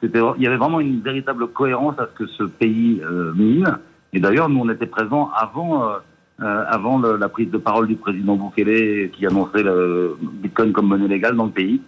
Il 0.02 0.10
y 0.38 0.46
avait 0.46 0.56
vraiment 0.56 0.80
une 0.80 1.00
véritable 1.00 1.48
cohérence 1.48 1.98
à 1.98 2.06
ce 2.06 2.12
que 2.18 2.26
ce 2.26 2.44
pays 2.44 3.00
mine. 3.34 3.78
Et 4.12 4.20
d'ailleurs, 4.20 4.48
nous 4.48 4.60
on 4.60 4.68
était 4.68 4.86
présents 4.86 5.30
avant. 5.34 5.90
avant 6.38 6.98
la 6.98 7.28
prise 7.30 7.50
de 7.50 7.56
parole 7.56 7.86
du 7.86 7.96
président 7.96 8.36
Bukele 8.36 9.10
qui 9.10 9.26
annonçait 9.26 9.62
le 9.62 10.18
Bitcoin 10.20 10.70
comme 10.72 10.88
monnaie 10.88 11.08
légale 11.08 11.34
dans 11.34 11.46
le 11.46 11.50
pays 11.50 11.80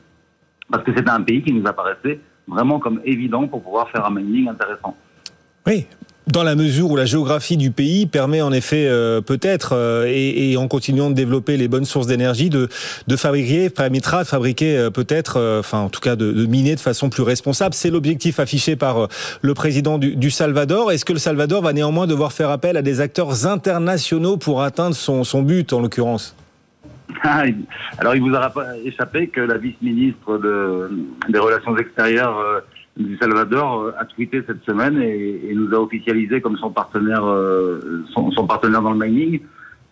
parce 0.70 0.84
que 0.84 0.94
c'était 0.94 1.10
un 1.10 1.22
pays 1.22 1.42
qui 1.42 1.52
nous 1.52 1.66
apparaissait 1.66 2.18
vraiment 2.46 2.78
comme 2.78 3.00
évident 3.04 3.46
pour 3.46 3.62
pouvoir 3.62 3.90
faire 3.90 4.06
un 4.06 4.10
mining 4.10 4.48
intéressant. 4.48 4.96
Oui, 5.66 5.86
dans 6.32 6.42
la 6.42 6.54
mesure 6.54 6.90
où 6.90 6.96
la 6.96 7.04
géographie 7.04 7.56
du 7.56 7.70
pays 7.70 8.06
permet 8.06 8.42
en 8.42 8.52
effet 8.52 8.86
euh, 8.86 9.20
peut-être, 9.20 9.74
euh, 9.74 10.06
et, 10.06 10.52
et, 10.52 10.56
en 10.56 10.68
continuant 10.68 11.10
de 11.10 11.14
développer 11.14 11.56
les 11.56 11.68
bonnes 11.68 11.84
sources 11.84 12.06
d'énergie, 12.06 12.50
de, 12.50 12.68
de 13.06 13.16
fabriquer, 13.16 13.70
permettra 13.70 14.22
de 14.22 14.28
fabriquer 14.28 14.76
euh, 14.76 14.90
peut-être, 14.90 15.58
enfin 15.58 15.78
en 15.78 15.88
tout 15.88 16.00
cas 16.00 16.16
de, 16.16 16.32
de, 16.32 16.46
miner 16.46 16.74
de 16.74 16.80
façon 16.80 17.10
plus 17.10 17.22
responsable. 17.22 17.74
C'est 17.74 17.90
l'objectif 17.90 18.40
affiché 18.40 18.76
par 18.76 19.08
le 19.42 19.54
président 19.54 19.98
du, 19.98 20.16
du 20.16 20.30
Salvador. 20.30 20.92
Est-ce 20.92 21.04
que 21.04 21.12
le 21.12 21.18
Salvador 21.18 21.62
va 21.62 21.72
néanmoins 21.72 22.06
devoir 22.06 22.32
faire 22.32 22.50
appel 22.50 22.76
à 22.76 22.82
des 22.82 23.00
acteurs 23.00 23.46
internationaux 23.46 24.36
pour 24.36 24.62
atteindre 24.62 24.94
son, 24.94 25.24
son 25.24 25.42
but 25.42 25.72
en 25.72 25.80
l'occurrence? 25.80 26.34
Ah, 27.22 27.44
alors, 27.98 28.14
il 28.14 28.22
vous 28.22 28.34
a 28.34 28.52
échappé 28.84 29.28
que 29.28 29.40
la 29.40 29.56
vice-ministre 29.56 30.38
de, 30.38 30.90
des 31.28 31.38
Relations 31.38 31.76
extérieures 31.76 32.38
euh, 32.38 32.60
du 33.04 33.16
Salvador 33.16 33.82
euh, 33.82 33.92
a 33.98 34.04
tweeté 34.04 34.42
cette 34.46 34.64
semaine 34.64 35.00
et, 35.00 35.40
et, 35.50 35.54
nous 35.54 35.72
a 35.74 35.80
officialisé 35.80 36.40
comme 36.40 36.56
son 36.56 36.70
partenaire, 36.70 37.24
euh, 37.24 38.04
son, 38.12 38.30
son, 38.32 38.46
partenaire 38.46 38.82
dans 38.82 38.92
le 38.92 39.06
mining. 39.06 39.40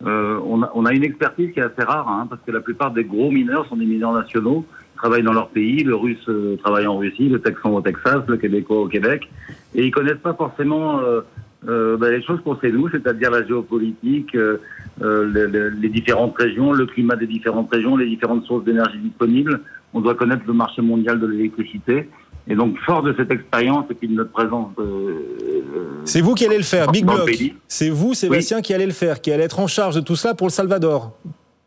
On 0.01 0.61
a, 0.61 0.71
on, 0.75 0.85
a, 0.85 0.93
une 0.93 1.03
expertise 1.03 1.51
qui 1.53 1.59
est 1.59 1.63
assez 1.63 1.81
rare, 1.81 2.07
hein, 2.07 2.27
parce 2.29 2.41
que 2.45 2.51
la 2.51 2.59
plupart 2.59 2.91
des 2.91 3.03
gros 3.03 3.31
mineurs 3.31 3.65
sont 3.67 3.77
des 3.77 3.85
mineurs 3.85 4.13
nationaux, 4.13 4.63
travaillent 4.95 5.23
dans 5.23 5.33
leur 5.33 5.49
pays. 5.49 5.83
Le 5.83 5.95
Russe 5.95 6.29
travaille 6.59 6.85
en 6.85 6.97
Russie, 6.97 7.29
le 7.29 7.39
Texan 7.39 7.73
au 7.73 7.81
Texas, 7.81 8.21
le 8.27 8.37
Québécois 8.37 8.81
au 8.81 8.87
Québec, 8.87 9.27
et 9.73 9.85
ils 9.85 9.91
connaissent 9.91 10.21
pas 10.21 10.35
forcément 10.35 11.01
euh, 11.67 11.97
ben, 11.97 12.11
les 12.11 12.21
choses 12.21 12.39
qu'on 12.41 12.57
sait 12.59 12.71
nous, 12.71 12.87
c'est-à-dire 12.89 13.31
la 13.31 13.45
géopolitique, 13.45 14.35
euh, 14.35 14.59
les, 15.01 15.69
les, 15.81 15.89
différentes 15.89 16.37
régions, 16.37 16.71
le 16.71 16.85
climat 16.85 17.15
des 17.15 17.27
différentes 17.27 17.69
régions, 17.71 17.97
les 17.97 18.07
différentes 18.07 18.45
sources 18.45 18.63
d'énergie 18.63 18.99
disponibles. 18.99 19.61
On 19.93 20.01
doit 20.01 20.15
connaître 20.15 20.43
le 20.45 20.53
marché 20.53 20.81
mondial 20.81 21.19
de 21.19 21.27
l'électricité. 21.27 22.09
Et 22.49 22.55
donc, 22.55 22.77
fort 22.85 23.03
de 23.03 23.13
cette 23.17 23.31
expérience 23.31 23.85
et 23.89 23.93
puis 23.93 24.07
de 24.07 24.13
notre 24.13 24.31
présence. 24.31 24.71
Euh, 24.79 26.01
c'est 26.05 26.21
vous 26.21 26.33
qui 26.33 26.45
allez 26.45 26.57
le 26.57 26.63
faire, 26.63 26.91
Big 26.91 27.05
Block. 27.05 27.29
C'est 27.67 27.89
vous, 27.89 28.13
Sébastien, 28.13 28.57
oui. 28.57 28.63
qui 28.63 28.73
allez 28.73 28.85
le 28.85 28.93
faire, 28.93 29.19
qui 29.19 29.31
allez 29.31 29.43
être 29.43 29.59
en 29.59 29.67
charge 29.67 29.95
de 29.95 30.01
tout 30.01 30.15
ça 30.15 30.33
pour 30.33 30.47
le 30.47 30.51
Salvador. 30.51 31.11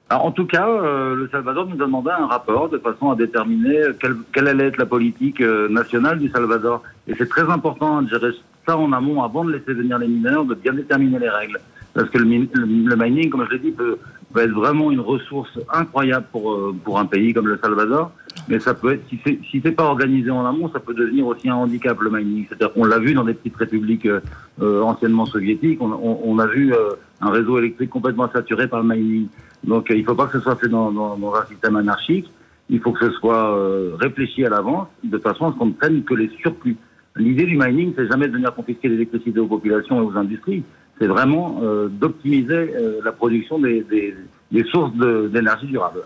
Alors, 0.08 0.26
en 0.26 0.32
tout 0.32 0.46
cas, 0.46 0.68
euh, 0.68 1.14
le 1.14 1.28
Salvador 1.28 1.66
nous 1.66 1.76
a 1.76 1.86
demandé 1.86 2.10
un 2.10 2.26
rapport 2.26 2.68
de 2.68 2.78
façon 2.78 3.10
à 3.10 3.14
déterminer 3.14 3.80
quelle, 4.00 4.16
quelle 4.32 4.48
allait 4.48 4.66
être 4.66 4.78
la 4.78 4.86
politique 4.86 5.40
euh, 5.40 5.68
nationale 5.68 6.18
du 6.18 6.28
Salvador. 6.30 6.82
Et 7.06 7.14
c'est 7.16 7.28
très 7.28 7.48
important 7.48 8.02
de 8.02 8.08
gérer 8.08 8.32
ça 8.66 8.76
en 8.76 8.92
amont 8.92 9.22
avant 9.22 9.44
de 9.44 9.52
laisser 9.52 9.72
venir 9.72 9.98
les 9.98 10.08
mineurs, 10.08 10.44
de 10.44 10.54
bien 10.54 10.72
déterminer 10.72 11.18
les 11.18 11.28
règles. 11.28 11.60
Parce 11.94 12.08
que 12.10 12.18
le, 12.18 12.24
le, 12.24 12.48
le 12.88 12.96
mining, 12.96 13.30
comme 13.30 13.44
je 13.48 13.54
l'ai 13.54 13.58
dit, 13.60 13.70
peut, 13.70 13.98
peut, 14.32 14.40
être 14.40 14.52
vraiment 14.52 14.90
une 14.90 15.00
ressource 15.00 15.58
incroyable 15.72 16.26
pour, 16.32 16.52
euh, 16.52 16.74
pour 16.84 16.98
un 16.98 17.06
pays 17.06 17.32
comme 17.32 17.46
le 17.46 17.58
Salvador. 17.62 18.10
Mais 18.48 18.58
ça 18.58 18.74
peut 18.74 18.94
être, 18.94 19.08
si 19.08 19.18
c'est 19.24 19.38
si 19.50 19.60
pas 19.60 19.84
organisé 19.84 20.30
en 20.30 20.44
amont, 20.44 20.70
ça 20.70 20.80
peut 20.80 20.94
devenir 20.94 21.26
aussi 21.26 21.48
un 21.48 21.54
handicap 21.54 22.00
le 22.00 22.10
mining. 22.10 22.46
C'est-à-dire 22.48 22.72
qu'on 22.72 22.84
l'a 22.84 22.98
vu 22.98 23.14
dans 23.14 23.24
des 23.24 23.34
petites 23.34 23.56
républiques 23.56 24.06
euh, 24.06 24.82
anciennement 24.82 25.26
soviétiques, 25.26 25.80
on, 25.80 25.92
on, 25.92 26.20
on 26.24 26.38
a 26.38 26.46
vu 26.46 26.72
euh, 26.74 26.90
un 27.20 27.30
réseau 27.30 27.58
électrique 27.58 27.90
complètement 27.90 28.30
saturé 28.30 28.66
par 28.68 28.82
le 28.82 28.88
mining. 28.88 29.28
Donc 29.64 29.88
il 29.90 30.00
ne 30.00 30.04
faut 30.04 30.14
pas 30.14 30.26
que 30.26 30.32
ce 30.32 30.40
soit 30.40 30.56
fait 30.56 30.68
dans, 30.68 30.90
dans, 30.90 31.16
dans, 31.16 31.34
un 31.34 31.44
système 31.46 31.76
anarchique. 31.76 32.30
Il 32.68 32.80
faut 32.80 32.92
que 32.92 33.06
ce 33.06 33.12
soit 33.12 33.56
euh, 33.56 33.96
réfléchi 33.98 34.44
à 34.44 34.48
l'avance, 34.48 34.88
de 35.02 35.18
façon 35.18 35.48
à 35.48 35.52
ce 35.52 35.58
qu'on 35.58 35.66
ne 35.66 35.72
prenne 35.72 36.02
que 36.04 36.14
les 36.14 36.28
surplus. 36.40 36.76
L'idée 37.16 37.44
du 37.44 37.56
mining, 37.56 37.92
c'est 37.96 38.06
jamais 38.06 38.28
de 38.28 38.32
venir 38.32 38.54
confisquer 38.54 38.88
l'électricité 38.88 39.38
aux 39.40 39.48
populations 39.48 40.00
et 40.00 40.04
aux 40.04 40.16
industries. 40.16 40.62
C'est 40.98 41.08
vraiment 41.08 41.60
euh, 41.62 41.88
d'optimiser 41.88 42.54
euh, 42.54 43.00
la 43.04 43.12
production 43.12 43.58
des, 43.58 43.82
des, 43.82 44.14
des 44.52 44.64
sources 44.64 44.92
d'énergie 44.94 45.66
durable. 45.66 46.02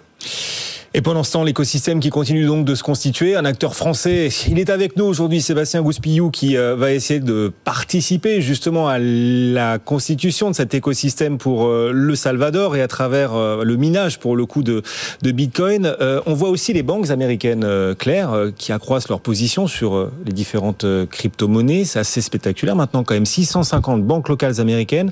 Et 0.96 1.02
pendant 1.02 1.24
ce 1.24 1.32
temps, 1.32 1.42
l'écosystème 1.42 1.98
qui 1.98 2.08
continue 2.08 2.46
donc 2.46 2.64
de 2.64 2.76
se 2.76 2.84
constituer, 2.84 3.34
un 3.34 3.44
acteur 3.44 3.74
français, 3.74 4.28
il 4.48 4.60
est 4.60 4.70
avec 4.70 4.96
nous 4.96 5.04
aujourd'hui, 5.04 5.42
Sébastien 5.42 5.82
Gouspillou, 5.82 6.30
qui 6.30 6.56
euh, 6.56 6.76
va 6.76 6.92
essayer 6.92 7.18
de 7.18 7.52
participer 7.64 8.40
justement 8.40 8.86
à 8.86 9.00
la 9.00 9.80
constitution 9.80 10.50
de 10.50 10.54
cet 10.54 10.72
écosystème 10.72 11.36
pour 11.36 11.66
euh, 11.66 11.90
le 11.92 12.14
Salvador 12.14 12.76
et 12.76 12.80
à 12.80 12.86
travers 12.86 13.34
euh, 13.34 13.64
le 13.64 13.74
minage 13.74 14.20
pour 14.20 14.36
le 14.36 14.46
coup 14.46 14.62
de, 14.62 14.84
Bitcoin. 15.24 15.96
On 16.26 16.34
voit 16.34 16.50
aussi 16.50 16.72
les 16.72 16.84
banques 16.84 17.10
américaines, 17.10 17.66
Claire, 17.98 18.50
qui 18.56 18.70
accroissent 18.70 19.08
leur 19.08 19.20
position 19.20 19.66
sur 19.66 20.10
les 20.24 20.32
différentes 20.32 20.86
crypto-monnaies. 21.10 21.84
C'est 21.84 21.98
assez 21.98 22.20
spectaculaire 22.20 22.76
maintenant 22.76 23.02
quand 23.02 23.14
même. 23.14 23.26
650 23.26 24.04
banques 24.04 24.28
locales 24.28 24.60
américaines 24.60 25.10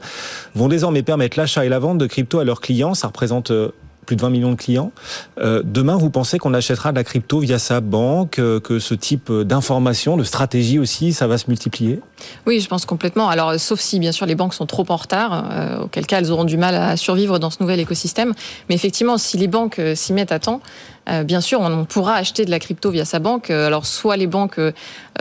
vont 0.54 0.68
désormais 0.68 1.02
permettre 1.02 1.38
l'achat 1.38 1.64
et 1.64 1.68
la 1.68 1.80
vente 1.80 1.98
de 1.98 2.06
crypto 2.06 2.38
à 2.38 2.44
leurs 2.44 2.60
clients. 2.60 2.94
Ça 2.94 3.08
représente 3.08 3.50
plus 4.06 4.16
de 4.16 4.23
20 4.23 4.30
millions 4.30 4.50
de 4.50 4.56
clients. 4.56 4.92
Euh, 5.38 5.62
demain, 5.64 5.97
vous 5.97 6.11
pensez 6.11 6.38
qu'on 6.38 6.54
achètera 6.54 6.92
de 6.92 6.97
la 6.97 7.04
crypto 7.04 7.38
via 7.38 7.59
sa 7.59 7.80
banque, 7.80 8.38
euh, 8.38 8.61
que 8.61 8.78
ce 8.78 8.94
type 8.94 9.32
d'information, 9.32 10.16
de 10.16 10.25
stratégie 10.25 10.78
aussi, 10.78 11.12
ça 11.12 11.26
va 11.26 11.38
se 11.38 11.44
multiplier? 11.49 12.00
Oui, 12.47 12.61
je 12.61 12.68
pense 12.68 12.85
complètement. 12.85 13.28
Alors, 13.28 13.59
sauf 13.59 13.80
si, 13.80 13.99
bien 13.99 14.12
sûr, 14.12 14.26
les 14.26 14.35
banques 14.35 14.54
sont 14.54 14.66
trop 14.66 14.85
en 14.88 14.97
retard, 14.97 15.44
euh, 15.50 15.82
auquel 15.82 16.06
cas 16.06 16.18
elles 16.18 16.30
auront 16.30 16.44
du 16.44 16.56
mal 16.56 16.75
à 16.75 16.97
survivre 16.97 17.38
dans 17.38 17.50
ce 17.50 17.59
nouvel 17.61 17.80
écosystème. 17.80 18.32
Mais 18.68 18.75
effectivement, 18.75 19.18
si 19.18 19.37
les 19.37 19.49
banques 19.49 19.78
euh, 19.78 19.94
s'y 19.94 20.12
mettent 20.12 20.32
à 20.32 20.38
temps, 20.38 20.61
euh, 21.09 21.25
bien 21.25 21.40
sûr, 21.40 21.61
on 21.61 21.85
pourra 21.85 22.14
acheter 22.14 22.44
de 22.44 22.50
la 22.50 22.59
crypto 22.59 22.90
via 22.90 23.04
sa 23.04 23.18
banque. 23.18 23.50
Alors, 23.50 23.87
soit 23.87 24.16
les 24.16 24.28
banques 24.28 24.61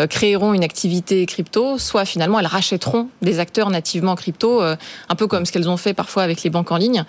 créeront 0.10 0.54
une 0.54 0.64
activité 0.64 1.26
crypto, 1.26 1.80
soit 1.80 2.06
finalement 2.06 2.40
elles 2.40 2.46
rachèteront 2.46 3.10
des 3.24 3.40
acteurs 3.40 3.72
nativement 3.72 4.14
crypto, 4.14 4.62
un 4.62 5.16
peu 5.18 5.26
comme 5.26 5.44
ce 5.46 5.52
qu'elles 5.52 5.70
ont 5.70 5.78
fait 5.78 5.96
parfois 5.96 6.22
avec 6.22 6.44
les 6.44 6.52
banques 6.52 6.72
en 6.72 6.78
ligne. 6.78 7.04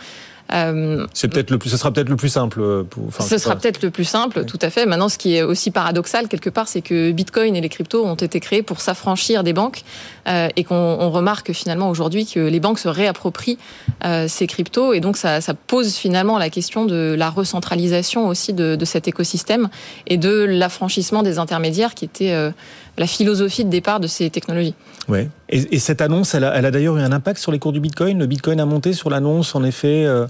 Euh, 0.53 1.07
c'est 1.15 1.29
peut-être 1.29 1.51
le 1.51 1.59
plus, 1.59 1.71
ce 1.71 1.77
sera 1.77 1.93
peut-être 1.93 2.09
le 2.09 2.17
plus 2.17 2.29
simple. 2.29 2.61
Euh, 2.61 2.83
pour, 2.83 3.07
enfin, 3.09 3.25
ce 3.25 3.39
sera 3.39 3.57
peut-être 3.57 3.83
le 3.83 3.91
plus 3.91 4.05
simple, 4.05 4.41
oui. 4.41 4.47
tout 4.47 4.59
à 4.61 4.71
fait. 4.71 4.87
Maintenant, 4.87 5.09
ce 5.09 5.19
qui 5.19 5.37
est 5.37 5.43
aussi 5.43 5.71
paradoxal 5.71 6.29
quelque 6.29 6.51
part, 6.51 6.69
c'est 6.69 6.83
que 6.83 7.11
Bitcoin 7.13 7.57
et 7.57 7.61
les 7.61 7.69
cryptos 7.69 8.05
ont 8.05 8.15
été 8.15 8.41
créés 8.41 8.63
pour 8.63 8.81
s'affranchir 8.81 9.45
des 9.45 9.53
banques 9.53 9.83
euh, 10.29 10.49
et 10.55 10.63
qu'on 10.63 11.11
remarque 11.11 11.53
finalement 11.53 11.91
aujourd'hui 11.91 12.27
que 12.27 12.39
les 12.39 12.61
banques 12.61 12.79
se 12.79 12.89
réapproprient 12.89 13.59
euh, 14.05 14.27
ces 14.29 14.47
cryptos 14.47 14.93
et 14.93 15.01
donc 15.01 15.17
ça, 15.17 15.41
ça, 15.41 15.53
pose 15.55 15.97
finalement 15.97 16.39
la 16.39 16.49
question 16.49 16.85
de 16.85 17.17
la 17.19 17.29
recentralisation 17.29 18.29
aussi 18.29 18.53
de, 18.53 18.77
de 18.77 18.85
cet 18.85 19.09
écosystème 19.09 19.69
et 20.07 20.19
de 20.19 20.45
l'affranchissement 20.45 21.25
des 21.25 21.41
intermédiaires 21.41 21.95
qui 21.95 22.05
était 22.05 22.33
euh, 22.33 22.53
la 22.99 23.07
philosophie 23.07 23.65
de 23.65 23.71
départ 23.71 24.01
de 24.01 24.07
ces 24.07 24.31
technologies. 24.31 24.75
Ouais. 25.09 25.29
Et, 25.49 25.77
et 25.77 25.79
cette 25.79 26.01
annonce, 26.01 26.35
elle 26.35 26.45
a, 26.45 26.55
elle 26.55 26.67
a 26.67 26.71
d'ailleurs 26.71 26.97
eu 26.97 27.01
un 27.01 27.13
impact 27.13 27.39
sur 27.39 27.53
les 27.53 27.59
cours 27.59 27.73
du 27.73 27.81
Bitcoin? 27.81 28.19
Le 28.19 28.27
Bitcoin 28.27 28.61
a 28.61 28.67
monté 28.67 28.93
sur 28.93 29.11
l'annonce, 29.11 29.55
en 29.55 29.65
effet. 29.65 30.05
Euh... 30.05 30.27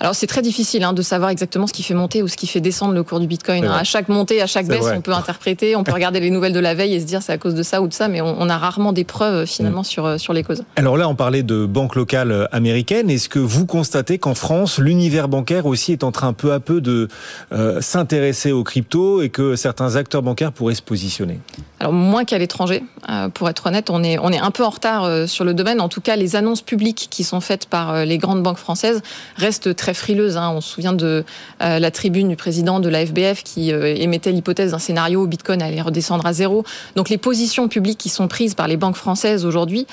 Alors 0.00 0.14
c'est 0.14 0.26
très 0.26 0.42
difficile 0.42 0.82
hein, 0.84 0.92
de 0.92 1.02
savoir 1.02 1.30
exactement 1.30 1.66
ce 1.66 1.72
qui 1.72 1.82
fait 1.82 1.94
monter 1.94 2.22
ou 2.22 2.28
ce 2.28 2.36
qui 2.36 2.46
fait 2.46 2.60
descendre 2.60 2.94
le 2.94 3.02
cours 3.02 3.20
du 3.20 3.26
Bitcoin. 3.26 3.64
Hein. 3.64 3.72
À 3.72 3.84
chaque 3.84 4.08
montée, 4.08 4.42
à 4.42 4.46
chaque 4.46 4.66
baisse, 4.66 4.80
vrai. 4.80 4.96
on 4.96 5.00
peut 5.00 5.12
interpréter, 5.12 5.76
on 5.76 5.84
peut 5.84 5.92
regarder 5.92 6.20
les 6.20 6.30
nouvelles 6.30 6.52
de 6.52 6.60
la 6.60 6.74
veille 6.74 6.94
et 6.94 7.00
se 7.00 7.06
dire 7.06 7.22
c'est 7.22 7.32
à 7.32 7.38
cause 7.38 7.54
de 7.54 7.62
ça 7.62 7.82
ou 7.82 7.88
de 7.88 7.92
ça, 7.92 8.08
mais 8.08 8.20
on, 8.20 8.36
on 8.40 8.48
a 8.48 8.58
rarement 8.58 8.92
des 8.92 9.04
preuves 9.04 9.46
finalement 9.46 9.82
mmh. 9.82 9.84
sur, 9.84 10.20
sur 10.20 10.32
les 10.32 10.42
causes. 10.42 10.64
Alors 10.76 10.96
là, 10.96 11.08
on 11.08 11.14
parlait 11.14 11.42
de 11.42 11.66
banques 11.66 11.94
locales 11.94 12.48
américaines. 12.52 13.10
Est-ce 13.10 13.28
que 13.28 13.38
vous 13.38 13.66
constatez 13.66 14.18
qu'en 14.18 14.34
France, 14.34 14.78
l'univers 14.78 15.28
bancaire 15.28 15.66
aussi 15.66 15.92
est 15.92 16.04
en 16.04 16.12
train 16.12 16.32
peu 16.32 16.52
à 16.52 16.60
peu 16.60 16.80
de 16.80 17.08
euh, 17.52 17.80
s'intéresser 17.80 18.52
aux 18.52 18.64
cryptos 18.64 19.22
et 19.22 19.28
que 19.28 19.56
certains 19.56 19.96
acteurs 19.96 20.22
bancaires 20.22 20.52
pourraient 20.52 20.74
se 20.74 20.82
positionner? 20.82 21.38
Alors 21.80 21.92
moins 21.92 22.24
qu'à 22.24 22.38
l'étranger, 22.38 22.84
euh, 23.10 23.28
pour 23.28 23.48
être 23.48 23.66
honnête, 23.66 23.90
on 23.90 24.04
est 24.04 24.16
on 24.18 24.30
est 24.30 24.38
un 24.38 24.52
peu 24.52 24.64
en 24.64 24.70
retard 24.70 25.02
euh, 25.02 25.26
sur 25.26 25.44
le 25.44 25.52
domaine. 25.52 25.80
En 25.80 25.88
tout 25.88 26.00
cas, 26.00 26.14
les 26.14 26.36
annonces 26.36 26.62
publiques 26.62 27.08
qui 27.10 27.24
sont 27.24 27.40
faites 27.40 27.66
par 27.66 27.90
euh, 27.90 28.04
les 28.04 28.18
grandes 28.18 28.40
banques 28.40 28.58
françaises 28.58 29.02
restent 29.34 29.74
très 29.74 29.81
frileuses. 29.92 30.36
Hein. 30.36 30.52
On 30.54 30.60
se 30.60 30.70
souvient 30.70 30.92
de 30.92 31.24
euh, 31.60 31.78
la 31.78 31.90
tribune 31.90 32.28
du 32.28 32.36
président 32.36 32.80
de 32.80 32.88
la 32.88 33.04
FBF 33.04 33.42
qui 33.42 33.72
euh, 33.72 33.94
émettait 33.96 34.32
l'hypothèse 34.32 34.70
d'un 34.70 34.78
scénario 34.78 35.22
où 35.22 35.26
Bitcoin 35.26 35.60
allait 35.60 35.80
redescendre 35.80 36.24
à 36.24 36.32
zéro. 36.32 36.64
Donc 36.96 37.08
les 37.08 37.18
positions 37.18 37.68
publiques 37.68 37.98
qui 37.98 38.08
sont 38.08 38.28
prises 38.28 38.54
par 38.54 38.68
les 38.68 38.76
banques 38.76 38.96
françaises 38.96 39.44
aujourd'hui 39.44 39.86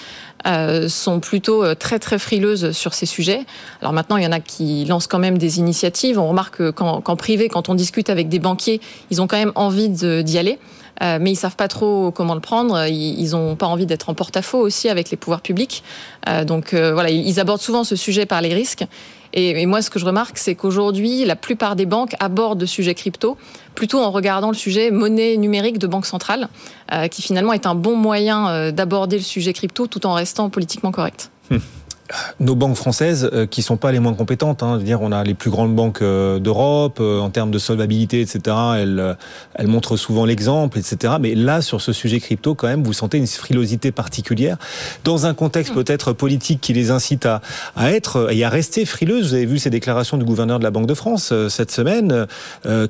euh, 0.47 0.87
sont 0.87 1.19
plutôt 1.19 1.75
très 1.75 1.99
très 1.99 2.19
frileuses 2.19 2.71
sur 2.71 2.93
ces 2.93 3.05
sujets. 3.05 3.41
Alors 3.81 3.93
maintenant, 3.93 4.17
il 4.17 4.23
y 4.23 4.27
en 4.27 4.31
a 4.31 4.39
qui 4.39 4.85
lancent 4.85 5.07
quand 5.07 5.19
même 5.19 5.37
des 5.37 5.59
initiatives. 5.59 6.19
On 6.19 6.29
remarque 6.29 6.71
qu'en 6.71 7.01
qu 7.01 7.15
privé, 7.15 7.49
quand 7.49 7.69
on 7.69 7.75
discute 7.75 8.09
avec 8.09 8.29
des 8.29 8.39
banquiers, 8.39 8.79
ils 9.09 9.21
ont 9.21 9.27
quand 9.27 9.37
même 9.37 9.51
envie 9.55 9.89
d'y 9.89 10.37
aller. 10.37 10.59
Mais 11.01 11.31
ils 11.31 11.37
savent 11.37 11.55
pas 11.55 11.69
trop 11.69 12.11
comment 12.11 12.35
le 12.35 12.41
prendre. 12.41 12.85
Ils 12.87 13.31
n'ont 13.31 13.55
pas 13.55 13.67
envie 13.67 13.85
d'être 13.85 14.09
en 14.09 14.13
porte-à-faux 14.13 14.59
aussi 14.59 14.89
avec 14.89 15.11
les 15.11 15.17
pouvoirs 15.17 15.41
publics. 15.41 15.81
Donc 16.45 16.73
voilà, 16.73 17.09
ils 17.09 17.39
abordent 17.39 17.61
souvent 17.61 17.85
ce 17.85 17.95
sujet 17.95 18.25
par 18.25 18.41
les 18.41 18.53
risques. 18.53 18.85
Et, 19.33 19.65
moi, 19.65 19.81
ce 19.81 19.89
que 19.89 19.99
je 19.99 20.05
remarque, 20.05 20.37
c'est 20.37 20.55
qu'aujourd'hui, 20.55 21.25
la 21.25 21.35
plupart 21.35 21.75
des 21.75 21.85
banques 21.85 22.15
abordent 22.19 22.61
le 22.61 22.67
sujet 22.67 22.95
crypto 22.95 23.37
plutôt 23.75 23.99
en 23.99 24.11
regardant 24.11 24.49
le 24.49 24.55
sujet 24.55 24.91
monnaie 24.91 25.37
numérique 25.37 25.77
de 25.77 25.87
banque 25.87 26.05
centrale, 26.05 26.49
euh, 26.91 27.07
qui 27.07 27.21
finalement 27.21 27.53
est 27.53 27.65
un 27.65 27.75
bon 27.75 27.95
moyen 27.95 28.71
d'aborder 28.71 29.17
le 29.17 29.23
sujet 29.23 29.53
crypto 29.53 29.87
tout 29.87 30.05
en 30.05 30.13
restant 30.13 30.49
politiquement 30.49 30.91
correct. 30.91 31.31
nos 32.39 32.55
banques 32.55 32.75
françaises 32.75 33.29
euh, 33.33 33.45
qui 33.45 33.61
sont 33.61 33.77
pas 33.77 33.91
les 33.91 33.99
moins 33.99 34.13
compétentes. 34.13 34.63
Hein. 34.63 34.77
dire, 34.77 35.01
on 35.01 35.11
a 35.11 35.23
les 35.23 35.33
plus 35.33 35.49
grandes 35.49 35.75
banques 35.75 36.01
euh, 36.01 36.39
d'Europe 36.39 36.99
euh, 36.99 37.19
en 37.19 37.29
termes 37.29 37.51
de 37.51 37.59
solvabilité, 37.59 38.21
etc. 38.21 38.55
Elles, 38.77 39.17
elles 39.55 39.67
montrent 39.67 39.97
souvent 39.97 40.25
l'exemple, 40.25 40.79
etc. 40.79 41.13
Mais 41.19 41.35
là, 41.35 41.61
sur 41.61 41.81
ce 41.81 41.93
sujet 41.93 42.19
crypto, 42.19 42.55
quand 42.55 42.67
même, 42.67 42.83
vous 42.83 42.93
sentez 42.93 43.17
une 43.17 43.27
frilosité 43.27 43.91
particulière 43.91 44.57
dans 45.03 45.25
un 45.25 45.33
contexte 45.33 45.73
mmh. 45.73 45.83
peut-être 45.83 46.13
politique 46.13 46.61
qui 46.61 46.73
les 46.73 46.91
incite 46.91 47.25
à, 47.25 47.41
à 47.75 47.91
être 47.91 48.31
et 48.33 48.43
à 48.43 48.49
rester 48.49 48.85
frileuses. 48.85 49.29
Vous 49.29 49.33
avez 49.35 49.45
vu 49.45 49.59
ces 49.59 49.69
déclarations 49.69 50.17
du 50.17 50.25
gouverneur 50.25 50.59
de 50.59 50.63
la 50.63 50.71
Banque 50.71 50.87
de 50.87 50.93
France 50.93 51.33
cette 51.49 51.71
semaine, 51.71 52.27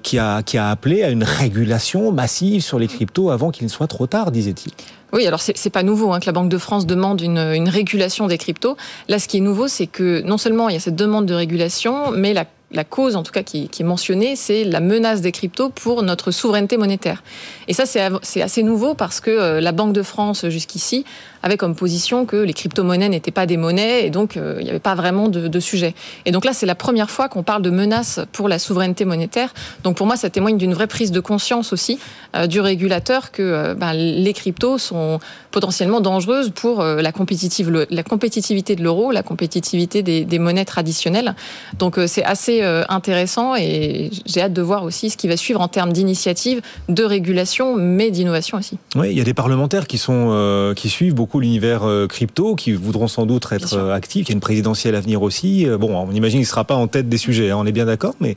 qui 0.04 0.20
a 0.20 0.44
qui 0.44 0.58
a 0.58 0.70
appelé 0.70 1.04
à 1.04 1.10
une 1.10 1.24
régulation 1.24 2.12
massive 2.12 2.62
sur 2.62 2.80
les 2.80 2.88
cryptos 2.88 3.30
avant 3.30 3.52
qu'il 3.52 3.66
ne 3.66 3.70
soit 3.70 3.88
trop 3.88 4.08
tard, 4.08 4.32
disait-il. 4.32 4.72
Oui, 5.12 5.26
alors 5.26 5.42
c'est 5.42 5.70
pas 5.70 5.84
nouveau 5.84 6.12
hein, 6.12 6.20
que 6.20 6.28
la 6.28 6.32
Banque 6.32 6.50
de 6.50 6.58
France 6.58 6.86
demande 6.86 7.22
une, 7.22 7.40
une 7.40 7.70
régulation 7.70 8.28
des 8.28 8.38
cryptos. 8.38 8.78
Là, 9.08 9.20
ce 9.20 9.28
qui 9.28 9.38
est 9.38 9.42
nouveau, 9.42 9.68
c'est 9.68 9.88
que 9.88 10.22
non 10.22 10.38
seulement 10.38 10.70
il 10.70 10.74
y 10.74 10.78
a 10.78 10.80
cette 10.80 10.96
demande 10.96 11.26
de 11.26 11.34
régulation, 11.34 12.12
mais 12.12 12.34
la 12.34 12.46
la 12.72 12.84
cause, 12.84 13.16
en 13.16 13.24
tout 13.24 13.32
cas, 13.32 13.42
qui, 13.42 13.70
est 13.80 13.84
mentionnée, 13.84 14.36
c'est 14.36 14.64
la 14.64 14.80
menace 14.80 15.22
des 15.22 15.32
cryptos 15.32 15.70
pour 15.70 16.04
notre 16.04 16.32
souveraineté 16.32 16.78
monétaire. 16.78 17.24
Et 17.68 17.74
ça, 17.74 17.86
c'est 17.86 18.42
assez 18.42 18.64
nouveau 18.64 18.94
parce 18.94 19.20
que 19.20 19.32
euh, 19.32 19.62
la 19.62 19.72
Banque 19.72 19.94
de 19.94 20.04
France, 20.04 20.48
jusqu'ici, 20.50 21.04
avait 21.42 21.58
comme 21.58 21.74
position 21.74 22.26
que 22.26 22.36
les 22.36 22.54
crypto-monnaies 22.54 23.10
n'étaient 23.10 23.32
pas 23.32 23.46
des 23.46 23.56
monnaies 23.58 24.06
et 24.06 24.10
donc 24.10 24.36
euh, 24.36 24.58
il 24.60 24.66
n'y 24.66 24.70
avait 24.70 24.80
pas 24.80 24.94
vraiment 24.94 25.30
de, 25.30 25.60
sujet. 25.60 25.96
Et 26.26 26.32
donc 26.32 26.46
là, 26.46 26.54
c'est 26.54 26.66
la 26.66 26.76
première 26.76 27.10
fois 27.10 27.28
qu'on 27.28 27.44
parle 27.44 27.62
de 27.62 27.70
menace 27.70 28.20
pour 28.34 28.50
la 28.50 28.60
souveraineté 28.60 29.06
monétaire. 29.06 29.54
Donc 29.84 29.98
pour 29.98 30.06
moi, 30.06 30.16
ça 30.16 30.30
témoigne 30.30 30.58
d'une 30.58 30.74
vraie 30.74 30.88
prise 30.88 31.12
de 31.12 31.20
conscience 31.20 31.74
aussi 31.74 31.98
euh, 32.36 32.46
du 32.46 32.60
régulateur 32.60 33.32
que 33.32 33.74
ben, 33.74 33.94
les 33.94 34.34
cryptos 34.34 34.78
sont 34.78 35.20
potentiellement 35.52 36.02
dangereuses 36.02 36.52
pour 36.54 36.84
la, 36.84 37.12
compétitivité 37.12 38.76
de 38.76 38.84
l'euro, 38.84 39.12
la 39.12 39.24
compétitivité 39.24 40.04
des, 40.04 40.40
monnaies 40.40 40.66
traditionnelles. 40.66 41.36
Donc 41.78 41.98
c'est 42.06 42.24
assez 42.24 42.59
euh, 42.62 42.84
intéressant 42.90 43.56
et 43.56 44.12
j'ai 44.26 44.42
hâte 44.42 44.54
de 44.54 44.62
voir 44.62 44.84
aussi 44.84 45.10
ce 45.10 45.18
qui 45.18 45.28
va 45.28 45.38
suivre 45.38 45.62
en 45.62 45.68
termes 45.68 45.94
d'initiatives, 45.94 46.62
de 46.88 47.04
régulation, 47.04 47.76
mais 47.76 48.12
d'innovation 48.12 48.58
aussi. 48.58 48.78
Oui, 48.96 49.10
il 49.12 49.18
y 49.18 49.22
a 49.22 49.24
des 49.24 49.34
parlementaires 49.34 49.88
qui 49.88 49.98
sont 49.98 50.30
euh, 50.32 50.74
qui 50.74 50.90
suivent 50.90 51.14
beaucoup 51.14 51.40
l'univers 51.40 51.84
euh, 51.84 52.08
crypto, 52.08 52.56
qui 52.56 52.74
voudront 52.74 53.08
sans 53.08 53.26
doute 53.26 53.48
être 53.52 53.78
actifs. 53.92 54.28
Il 54.28 54.32
y 54.32 54.34
a 54.34 54.36
une 54.36 54.40
présidentielle 54.40 54.96
à 54.96 55.02
venir 55.02 55.22
aussi. 55.22 55.68
Bon, 55.80 55.96
on 55.96 56.12
imagine 56.12 56.40
qu'il 56.40 56.48
ne 56.48 56.50
sera 56.50 56.64
pas 56.64 56.76
en 56.76 56.88
tête 56.88 57.10
des 57.10 57.18
sujets, 57.18 57.52
hein, 57.52 57.58
on 57.60 57.66
est 57.66 57.72
bien 57.72 57.86
d'accord, 57.86 58.16
mais 58.20 58.36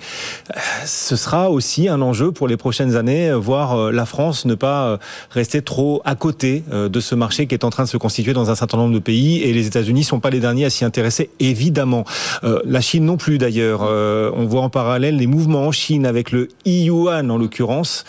ce 0.85 1.17
sera 1.17 1.51
aussi 1.51 1.89
un 1.89 2.01
enjeu 2.03 2.33
pour 2.33 2.49
les 2.49 2.57
prochaines 2.57 2.97
années, 2.97 3.33
voir 3.33 3.93
la 3.93 4.07
France 4.07 4.45
ne 4.45 4.55
pas 4.55 4.99
rester 5.31 5.63
trop 5.63 6.03
à 6.05 6.15
côté 6.15 6.63
de 6.71 7.01
ce 7.01 7.15
marché 7.15 7.47
qui 7.47 7.55
est 7.55 7.65
en 7.65 7.71
train 7.71 7.85
de 7.85 7.89
se 7.89 7.97
constituer 7.97 8.33
dans 8.33 8.51
un 8.51 8.55
certain 8.55 8.79
nombre 8.79 8.95
de 8.95 8.99
pays 8.99 9.43
et 9.43 9.53
les 9.53 9.67
États-Unis 9.67 10.05
sont 10.05 10.21
pas 10.21 10.31
les 10.31 10.41
derniers 10.41 10.65
à 10.65 10.71
s'y 10.71 10.85
intéresser, 10.85 11.31
évidemment. 11.41 12.05
la 12.43 12.81
Chine 12.81 13.05
non 13.05 13.17
plus 13.17 13.39
d'ailleurs. 13.39 13.83
Euh, 13.83 14.12
on 14.35 14.47
voit 14.47 14.63
en 14.63 14.71
parallèle 14.71 15.17
les 15.17 15.27
mouvements 15.27 15.67
en 15.67 15.73
Chine 15.73 16.07
avec 16.07 16.31
le 16.31 16.49
yuan 16.65 17.31
en 17.31 17.39
l'occurrence. 17.39 18.05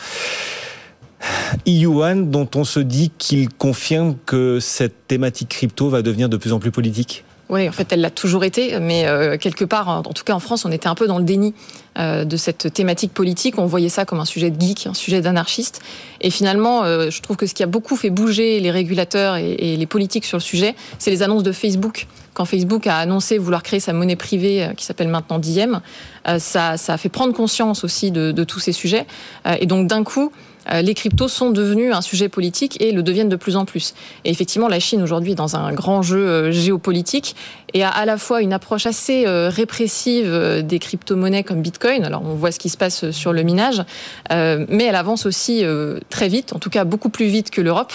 Yuan 1.65 2.29
dont 2.29 2.49
on 2.55 2.63
se 2.63 2.79
dit 2.79 3.11
qu'il 3.17 3.49
confirme 3.49 4.15
que 4.25 4.59
cette 4.59 5.07
thématique 5.07 5.49
crypto 5.49 5.89
va 5.89 6.01
devenir 6.01 6.29
de 6.29 6.37
plus 6.37 6.53
en 6.53 6.59
plus 6.59 6.71
politique. 6.71 7.23
Oui, 7.49 7.67
en 7.67 7.71
fait, 7.71 7.91
elle 7.91 8.01
l'a 8.01 8.09
toujours 8.09 8.43
été, 8.43 8.79
mais 8.79 9.05
euh, 9.05 9.37
quelque 9.37 9.65
part, 9.65 9.89
en 9.89 10.01
tout 10.01 10.23
cas 10.23 10.33
en 10.33 10.39
France, 10.39 10.65
on 10.65 10.71
était 10.71 10.87
un 10.87 10.95
peu 10.95 11.07
dans 11.07 11.17
le 11.17 11.23
déni 11.23 11.53
euh, 11.99 12.23
de 12.23 12.37
cette 12.37 12.73
thématique 12.73 13.13
politique. 13.13 13.59
On 13.59 13.65
voyait 13.65 13.89
ça 13.89 14.05
comme 14.05 14.19
un 14.19 14.25
sujet 14.25 14.49
de 14.49 14.59
geek, 14.59 14.87
un 14.87 14.93
sujet 14.93 15.21
d'anarchiste. 15.21 15.81
Et 16.21 16.29
finalement, 16.29 16.85
je 16.85 17.21
trouve 17.21 17.35
que 17.35 17.45
ce 17.45 17.53
qui 17.53 17.61
a 17.61 17.67
beaucoup 17.67 17.95
fait 17.95 18.09
bouger 18.09 18.59
les 18.59 18.71
régulateurs 18.71 19.35
et 19.35 19.75
les 19.77 19.85
politiques 19.85 20.25
sur 20.25 20.37
le 20.37 20.41
sujet, 20.41 20.73
c'est 20.99 21.11
les 21.11 21.21
annonces 21.21 21.43
de 21.43 21.51
Facebook 21.51 22.07
quand 22.33 22.45
Facebook 22.45 22.87
a 22.87 22.97
annoncé 22.97 23.37
vouloir 23.37 23.63
créer 23.63 23.79
sa 23.79 23.93
monnaie 23.93 24.15
privée 24.15 24.63
euh, 24.63 24.73
qui 24.73 24.85
s'appelle 24.85 25.07
maintenant 25.07 25.39
Diem, 25.39 25.81
euh, 26.27 26.39
ça, 26.39 26.75
a 26.87 26.97
fait 26.97 27.09
prendre 27.09 27.33
conscience 27.33 27.83
aussi 27.83 28.11
de, 28.11 28.31
de 28.31 28.43
tous 28.43 28.59
ces 28.59 28.71
sujets. 28.71 29.05
Euh, 29.45 29.55
et 29.59 29.65
donc 29.65 29.87
d'un 29.87 30.03
coup, 30.03 30.31
les 30.71 30.93
cryptos 30.93 31.27
sont 31.27 31.51
devenus 31.51 31.93
un 31.93 32.01
sujet 32.01 32.29
politique 32.29 32.81
et 32.81 32.91
le 32.91 33.03
deviennent 33.03 33.29
de 33.29 33.35
plus 33.35 33.55
en 33.55 33.65
plus. 33.65 33.93
Et 34.25 34.31
effectivement, 34.31 34.67
la 34.67 34.79
Chine 34.79 35.01
aujourd'hui 35.01 35.33
est 35.33 35.35
dans 35.35 35.55
un 35.55 35.73
grand 35.73 36.01
jeu 36.01 36.51
géopolitique 36.51 37.35
et 37.73 37.83
a 37.83 37.89
à 37.89 38.05
la 38.05 38.17
fois 38.17 38.41
une 38.41 38.53
approche 38.53 38.85
assez 38.85 39.25
répressive 39.27 40.63
des 40.63 40.79
crypto-monnaies 40.79 41.43
comme 41.43 41.61
Bitcoin. 41.61 42.05
Alors 42.05 42.23
on 42.23 42.35
voit 42.35 42.51
ce 42.51 42.59
qui 42.59 42.69
se 42.69 42.77
passe 42.77 43.11
sur 43.11 43.33
le 43.33 43.43
minage, 43.43 43.83
mais 44.29 44.85
elle 44.85 44.95
avance 44.95 45.25
aussi 45.25 45.63
très 46.09 46.27
vite, 46.27 46.53
en 46.53 46.59
tout 46.59 46.69
cas 46.69 46.83
beaucoup 46.83 47.09
plus 47.09 47.25
vite 47.25 47.49
que 47.49 47.61
l'Europe, 47.61 47.93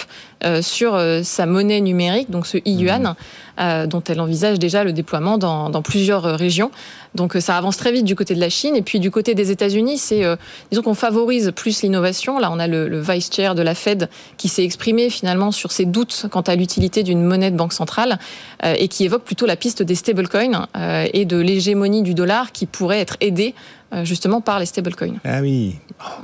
sur 0.61 0.99
sa 1.23 1.45
monnaie 1.45 1.81
numérique, 1.81 2.29
donc 2.29 2.47
ce 2.47 2.57
yuan. 2.65 3.03
Mmh. 3.03 3.15
Euh, 3.59 3.87
dont 3.87 4.01
elle 4.07 4.21
envisage 4.21 4.57
déjà 4.57 4.85
le 4.85 4.93
déploiement 4.93 5.37
dans, 5.37 5.69
dans 5.69 5.81
plusieurs 5.81 6.25
euh, 6.25 6.35
régions. 6.37 6.71
Donc 7.13 7.35
euh, 7.35 7.41
ça 7.41 7.57
avance 7.57 7.75
très 7.75 7.91
vite 7.91 8.05
du 8.05 8.15
côté 8.15 8.33
de 8.33 8.39
la 8.39 8.47
Chine. 8.47 8.73
Et 8.77 8.81
puis 8.81 9.01
du 9.01 9.11
côté 9.11 9.35
des 9.35 9.51
États-Unis, 9.51 9.97
c'est 9.97 10.23
disons 10.71 10.81
qu'on 10.81 10.93
favorise 10.93 11.51
plus 11.53 11.81
l'innovation. 11.81 12.39
Là, 12.39 12.51
on 12.53 12.59
a 12.59 12.67
le, 12.67 12.87
le, 12.87 13.01
vice 13.01 13.29
chair 13.29 13.55
de 13.55 13.61
la 13.61 13.75
Fed 13.75 14.07
qui 14.37 14.47
s'est 14.47 14.63
exprimé 14.63 15.09
finalement 15.09 15.51
sur 15.51 15.73
ses 15.73 15.83
doutes 15.83 16.27
quant 16.31 16.41
à 16.41 16.55
l'utilité 16.55 17.03
d'une 17.03 17.21
monnaie 17.21 17.51
de 17.51 17.57
banque 17.57 17.73
centrale 17.73 18.17
et 18.63 18.87
qui 18.87 19.03
évoque 19.03 19.23
plutôt 19.23 19.45
la 19.45 19.55
piste 19.55 19.83
des 19.83 19.95
stablecoins 19.95 20.67
et 21.13 21.25
de 21.25 21.37
l'hégémonie 21.37 22.03
du 22.03 22.13
dollar 22.13 22.51
qui 22.51 22.65
pourrait 22.65 22.99
être 22.99 23.17
aidée 23.19 23.55
euh, 23.55 23.78
justement 24.03 24.41
par 24.41 24.59
les 24.59 24.65
stablecoins. 24.65 25.15
Ah 25.25 25.41
oui, 25.41 25.75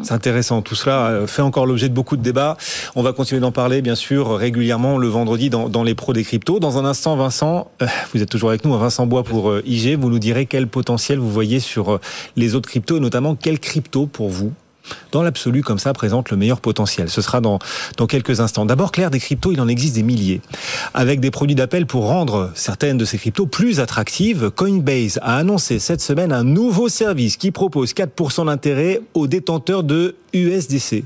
c'est 0.04 0.14
intéressant. 0.14 0.62
Tout 0.62 0.76
cela 0.76 1.08
euh, 1.08 1.28
fait 1.28 1.42
encore 1.42 1.66
l'objet 1.66 1.90
de 1.90 1.94
beaucoup 1.94 2.18
de 2.18 2.22
débats. 2.22 2.58
On 2.96 3.04
va 3.04 3.14
continuer 3.14 3.42
d'en 3.42 3.52
parler, 3.52 3.82
bien 3.82 3.96
sûr, 3.96 4.36
régulièrement 4.38 4.98
le 4.98 5.08
vendredi 5.08 5.50
dans, 5.50 5.70
dans, 5.70 5.84
les 5.84 5.96
pros 5.96 6.14
des 6.14 6.24
cryptos. 6.24 6.60
Dans 6.60 6.78
un 6.78 6.86
instant, 6.86 7.16
Vincent, 7.16 7.72
euh, 7.82 7.88
vous 8.14 8.22
êtes 8.22 8.30
toujours 8.30 8.50
avec 8.50 8.66
nous, 8.66 8.78
Vincent 8.78 9.06
Bois 9.08 9.24
pour 9.24 9.54
IG. 9.66 9.98
Vous 10.00 10.10
nous 10.10 10.20
direz 10.20 10.46
quel 10.46 10.68
potentiel 10.68 11.20
vous 11.20 11.32
voyez 11.32 11.60
sur 11.60 12.00
les 12.36 12.56
autres 12.56 12.70
cryptos, 12.70 13.00
notamment 13.00 13.36
quel 13.36 13.60
crypto 13.60 14.06
pour 14.06 14.30
vous 14.30 14.54
dans 15.12 15.24
l'absolu, 15.24 15.62
comme 15.62 15.80
ça, 15.80 15.94
présente 15.94 16.32
le 16.32 16.38
meilleur 16.38 16.60
potentiel. 16.62 17.10
Ce 17.10 17.22
sera 17.22 17.42
dans, 17.42 17.60
quelques 18.08 18.40
instants. 18.40 18.66
D'abord, 18.66 18.92
clair, 18.92 19.10
des 19.10 19.20
cryptos, 19.20 19.52
il 19.52 19.62
en 19.62 19.68
existe 19.68 19.96
des 19.96 20.04
milliers. 20.04 20.42
Avec 20.94 21.20
des 21.20 21.32
produits 21.32 21.56
d'appel 21.56 21.86
pour 21.86 22.08
rendre 22.08 22.52
certaines 22.56 22.98
de 22.98 23.06
ces 23.06 23.18
cryptos 23.18 23.46
plus 23.46 23.80
attractives, 23.80 24.52
Coinbase 24.52 25.20
a 25.22 25.38
annoncé 25.38 25.80
cette 25.80 26.02
semaine 26.02 26.32
un 26.32 26.44
nouveau 26.44 26.90
service 26.90 27.38
qui 27.38 27.52
propose 27.52 27.94
4% 27.94 28.46
d'intérêt 28.46 29.02
aux 29.14 29.28
détenteurs 29.28 29.84
de 29.84 30.16
USDC. 30.34 31.04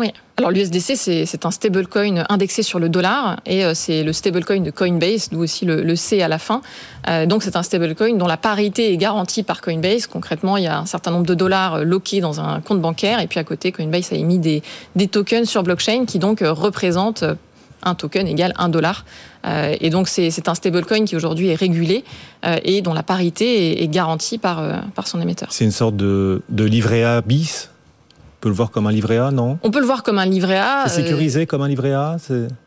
Oui. 0.00 0.12
Alors 0.38 0.50
l'USDC, 0.50 0.96
c'est 0.96 1.44
un 1.44 1.50
stablecoin 1.50 2.24
indexé 2.30 2.62
sur 2.62 2.78
le 2.78 2.88
dollar 2.88 3.38
et 3.44 3.66
euh, 3.66 3.74
c'est 3.74 4.02
le 4.02 4.14
stablecoin 4.14 4.60
de 4.60 4.70
Coinbase, 4.70 5.28
d'où 5.30 5.42
aussi 5.42 5.66
le, 5.66 5.94
C 5.94 6.22
à 6.22 6.28
la 6.28 6.38
fin. 6.38 6.62
Euh, 7.06 7.26
donc 7.26 7.42
c'est 7.42 7.54
un 7.54 7.62
stablecoin 7.62 8.16
dont 8.16 8.26
la 8.26 8.38
parité 8.38 8.94
est 8.94 8.96
garantie 8.96 9.42
par 9.42 9.60
Coinbase. 9.60 10.06
Concrètement, 10.06 10.56
il 10.56 10.64
y 10.64 10.68
a 10.68 10.78
un 10.78 10.86
certain 10.86 11.10
nombre 11.10 11.26
de 11.26 11.34
dollars 11.34 11.74
euh, 11.74 11.84
loqués 11.84 12.22
dans 12.22 12.40
un 12.40 12.62
compte 12.62 12.80
bancaire 12.80 13.20
et 13.20 13.26
puis 13.26 13.38
à 13.38 13.44
côté, 13.44 13.72
Coinbase 13.72 14.10
a 14.14 14.16
émis 14.16 14.38
des, 14.38 14.62
des 14.96 15.06
tokens 15.06 15.46
sur 15.46 15.62
blockchain 15.62 16.06
qui 16.06 16.18
donc 16.18 16.40
représentent 16.40 17.24
un 17.82 17.94
token 17.94 18.26
égale 18.26 18.54
un 18.56 18.68
dollar. 18.68 19.06
et 19.46 19.88
donc 19.88 20.08
c'est 20.08 20.48
un 20.48 20.54
stablecoin 20.54 21.06
qui 21.06 21.16
aujourd'hui 21.16 21.48
est 21.48 21.54
régulé 21.54 22.04
et 22.64 22.82
dont 22.82 22.92
la 22.92 23.02
parité 23.02 23.82
est, 23.82 23.88
garantie 23.88 24.36
par, 24.36 24.62
par 24.94 25.08
son 25.08 25.18
émetteur. 25.18 25.48
C'est 25.50 25.64
une 25.64 25.70
sorte 25.70 25.96
de, 25.96 26.42
de 26.50 26.64
livret 26.64 27.04
A 27.04 27.22
bis 27.22 27.69
peut 28.40 28.48
le 28.48 28.54
voir 28.54 28.70
comme 28.70 28.86
un 28.86 28.92
livret 28.92 29.18
A, 29.18 29.30
non 29.30 29.58
On 29.62 29.70
peut 29.70 29.80
le 29.80 29.86
voir 29.86 30.02
comme 30.02 30.18
un 30.18 30.24
livret 30.24 30.56
A. 30.56 30.84
C'est 30.86 31.02
sécurisé 31.02 31.46
comme 31.46 31.62
un 31.62 31.68
livret 31.68 31.92
A 31.92 32.16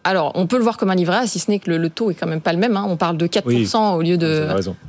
Alors, 0.04 0.32
on 0.36 0.46
peut 0.46 0.58
le 0.58 0.64
voir 0.64 0.78
comme 0.78 0.92
un 0.92 0.96
livret 0.96 1.18
A, 1.18 1.28
si 1.28 1.40
ce 1.40 1.50
n'est 1.50 1.60
que 1.60 1.72
le, 1.72 1.90
taux 1.90 2.12
est 2.12 2.14
quand 2.14 2.28
même 2.28 2.42
pas 2.42 2.54
le 2.54 2.60
même. 2.60 2.78
Hein. 2.78 2.86
On 2.88 2.96
parle 2.96 3.18
de 3.18 3.28
4% 3.28 3.96
au 3.96 4.02
lieu 4.02 4.18
de, 4.18 4.48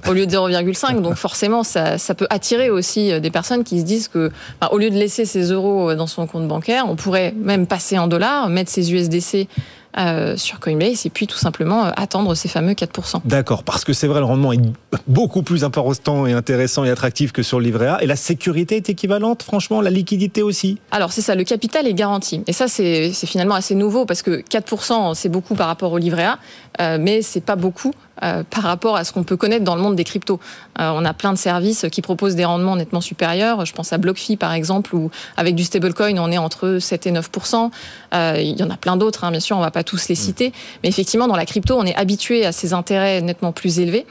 au 0.08 0.12
lieu 0.12 0.26
de 0.26 0.36
0,5. 0.36 1.00
donc 1.00 1.14
forcément, 1.14 1.64
ça, 1.64 1.98
ça, 1.98 2.14
peut 2.14 2.26
attirer 2.30 2.70
aussi 2.70 3.12
euh, 3.12 3.20
des 3.20 3.30
personnes 3.30 3.64
qui 3.64 3.80
se 3.80 3.84
disent 3.84 4.08
que, 4.08 4.30
au 4.70 4.78
lieu 4.78 4.90
de 4.90 4.96
laisser 4.96 5.24
ses 5.24 5.52
euros 5.52 5.90
euh, 5.90 5.96
dans 5.96 6.06
son 6.06 6.26
compte 6.26 6.46
bancaire, 6.46 6.84
on 6.88 6.96
pourrait 6.96 7.34
même 7.36 7.66
passer 7.66 7.98
en 7.98 8.06
dollars, 8.06 8.48
mettre 8.48 8.70
ses 8.70 8.92
USDC 8.92 9.48
euh, 9.98 10.36
sur 10.36 10.60
Coinbase 10.60 11.06
et 11.06 11.10
puis 11.10 11.26
tout 11.26 11.36
simplement 11.36 11.86
euh, 11.86 11.90
attendre 11.96 12.34
ces 12.34 12.48
fameux 12.48 12.72
4%. 12.72 13.20
D'accord, 13.24 13.62
parce 13.62 13.84
que 13.84 13.92
c'est 13.92 14.06
vrai, 14.06 14.20
le 14.20 14.26
rendement 14.26 14.52
est 14.52 14.60
beaucoup 15.06 15.42
plus 15.42 15.64
important 15.64 16.26
et 16.26 16.32
intéressant 16.32 16.84
et 16.84 16.90
attractif 16.90 17.32
que 17.32 17.42
sur 17.42 17.60
le 17.60 17.66
livret 17.66 17.86
A. 17.86 18.02
Et 18.02 18.06
la 18.06 18.16
sécurité 18.16 18.76
est 18.76 18.88
équivalente, 18.88 19.42
franchement, 19.42 19.80
la 19.80 19.90
liquidité 19.90 20.42
aussi? 20.42 20.78
Alors 20.90 21.12
c'est 21.12 21.20
ça, 21.20 21.34
le 21.34 21.44
capital 21.44 21.86
est 21.86 21.94
garanti. 21.94 22.42
Et 22.46 22.52
ça, 22.52 22.68
c'est 22.68 23.12
finalement 23.12 23.54
assez 23.54 23.74
nouveau 23.74 24.04
parce 24.04 24.22
que 24.22 24.42
4%, 24.42 25.14
c'est 25.14 25.28
beaucoup 25.28 25.54
par 25.54 25.68
rapport 25.68 25.92
au 25.92 25.98
livret 25.98 26.24
A, 26.24 26.38
euh, 26.80 26.98
mais 27.00 27.22
c'est 27.22 27.40
pas 27.40 27.56
beaucoup 27.56 27.92
euh, 28.22 28.42
par 28.48 28.62
rapport 28.62 28.96
à 28.96 29.04
ce 29.04 29.12
qu'on 29.12 29.24
peut 29.24 29.36
connaître 29.36 29.64
dans 29.64 29.74
le 29.74 29.82
monde 29.82 29.96
des 29.96 30.04
cryptos. 30.04 30.38
Euh, 30.80 30.92
on 30.94 31.04
a 31.04 31.12
plein 31.12 31.32
de 31.32 31.38
services 31.38 31.86
qui 31.90 32.00
proposent 32.00 32.36
des 32.36 32.44
rendements 32.44 32.76
nettement 32.76 33.00
supérieurs. 33.00 33.66
Je 33.66 33.72
pense 33.72 33.92
à 33.92 33.98
BlockFi 33.98 34.36
par 34.36 34.52
exemple, 34.52 34.94
où 34.94 35.10
avec 35.36 35.54
du 35.54 35.64
stablecoin, 35.64 36.16
on 36.18 36.30
est 36.30 36.38
entre 36.38 36.78
7 36.78 37.06
et 37.08 37.12
9% 37.12 37.70
euh, 38.14 38.36
Il 38.38 38.58
y 38.58 38.62
en 38.62 38.70
a 38.70 38.76
plein 38.76 38.96
d'autres, 38.96 39.24
hein, 39.24 39.30
bien 39.30 39.40
sûr, 39.40 39.56
on 39.56 39.60
va 39.60 39.70
pas 39.70 39.83
tous 39.84 40.08
les 40.08 40.14
mm. 40.14 40.18
citer. 40.18 40.52
Mais 40.82 40.88
effectivement, 40.88 41.28
dans 41.28 41.36
la 41.36 41.46
crypto, 41.46 41.76
on 41.78 41.84
est 41.84 41.94
habitué 41.94 42.44
à 42.44 42.52
ces 42.52 42.72
intérêts 42.72 43.20
nettement 43.20 43.52
plus 43.52 43.78
élevés. 43.78 44.06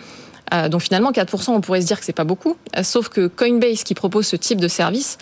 donc 0.70 0.82
finalement, 0.82 1.12
4%, 1.12 1.52
on 1.52 1.62
pourrait 1.62 1.82
se 1.82 1.88
dire 1.88 2.00
que 2.00 2.06
c'est 2.06 2.14
pas 2.14 2.24
beaucoup. 2.24 2.56
sauf 2.84 3.10
que 3.10 3.28
Coinbase, 3.28 3.84
qui 3.84 3.96
propose 3.96 4.28
ce 4.28 4.36
type 4.36 4.62
de 4.62 4.68
service, 4.68 5.18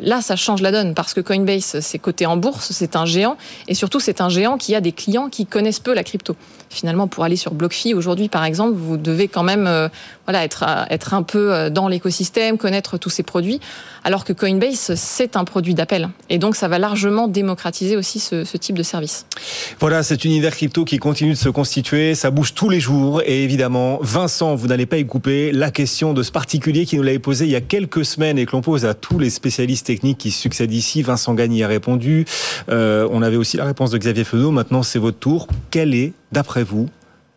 là, 0.00 0.20
ça 0.20 0.36
change 0.36 0.60
la 0.60 0.72
donne 0.72 0.94
parce 0.94 1.14
que 1.14 1.20
Coinbase, 1.20 1.80
c'est 1.80 1.98
coté 1.98 2.26
en 2.26 2.36
bourse, 2.36 2.72
c'est 2.72 2.96
un 2.96 3.06
géant 3.06 3.36
et 3.68 3.74
surtout 3.74 4.00
c'est 4.00 4.20
un 4.20 4.28
géant 4.28 4.58
qui 4.58 4.74
a 4.74 4.80
des 4.80 4.92
clients 4.92 5.28
qui 5.28 5.46
connaissent 5.46 5.80
peu 5.80 5.94
la 5.94 6.04
crypto. 6.04 6.36
Finalement, 6.70 7.08
pour 7.08 7.24
aller 7.24 7.36
sur 7.36 7.54
BlockFi 7.54 7.94
aujourd'hui, 7.94 8.28
par 8.28 8.44
exemple, 8.44 8.74
vous 8.76 8.96
devez 8.96 9.28
quand 9.28 9.42
même 9.42 9.68
voilà 10.26 10.44
être 10.44 10.64
être 10.90 11.14
un 11.14 11.22
peu 11.22 11.70
dans 11.70 11.88
l'écosystème, 11.88 12.58
connaître 12.58 12.98
tous 12.98 13.10
ces 13.10 13.22
produits, 13.22 13.60
alors 14.04 14.24
que 14.24 14.32
Coinbase 14.32 14.94
c'est 14.94 15.36
un 15.36 15.44
produit 15.44 15.74
d'appel 15.74 16.08
et 16.28 16.38
donc 16.38 16.56
ça 16.56 16.68
va 16.68 16.78
largement 16.78 17.28
démocratiser 17.28 17.96
aussi 17.96 18.18
ce, 18.18 18.56
type 18.56 18.76
de 18.76 18.82
service. 18.82 19.26
Voilà 19.80 20.02
cet 20.02 20.24
univers 20.24 20.54
crypto 20.54 20.84
qui 20.84 20.98
continue 20.98 21.32
de 21.32 21.38
se 21.38 21.48
constituer, 21.48 22.14
ça 22.14 22.30
bouge 22.30 22.54
tous 22.54 22.68
les 22.68 22.80
jours 22.80 23.22
et 23.24 23.44
évidemment, 23.44 23.98
Vincent, 24.02 24.54
vous 24.54 24.68
n'allez 24.68 24.86
pas 24.86 24.98
y 24.98 25.06
couper 25.06 25.52
la 25.52 25.70
question 25.70 26.12
de 26.12 26.22
ce 26.22 26.32
particulier 26.32 26.86
qui 26.86 26.96
nous 26.96 27.02
l'avait 27.02 27.18
posé 27.18 27.44
il 27.44 27.50
y 27.50 27.56
a 27.56 27.60
quelques 27.60 28.04
semaines 28.04 28.38
et 28.38 28.46
que 28.46 28.52
l'on 28.52 28.62
pose 28.62 28.84
à 28.84 28.94
tous 28.94 29.18
les 29.18 29.30
spécialistes 29.30 29.86
techniques 29.86 30.18
qui 30.18 30.30
succèdent 30.30 30.72
ici. 30.72 31.02
Vincent 31.02 31.34
Gagne 31.34 31.62
a 31.62 31.68
répondu. 31.68 32.24
Euh, 32.68 33.08
on 33.10 33.22
avait 33.22 33.36
aussi 33.36 33.56
la 33.56 33.64
réponse 33.64 33.90
de 33.90 33.98
Xavier 33.98 34.24
Fenot. 34.24 34.50
Maintenant, 34.50 34.82
c'est 34.82 34.98
votre 34.98 35.18
tour. 35.18 35.48
Quelle 35.70 35.94
est, 35.94 36.12
d'après 36.36 36.64
vous, 36.64 36.90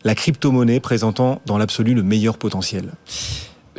la 0.04 0.14
crypto-monnaie 0.14 0.82
présentant 0.82 1.42
dans 1.46 1.58
l'absolu 1.58 1.94
le 1.94 2.04
meilleur 2.04 2.38
potentiel 2.38 2.92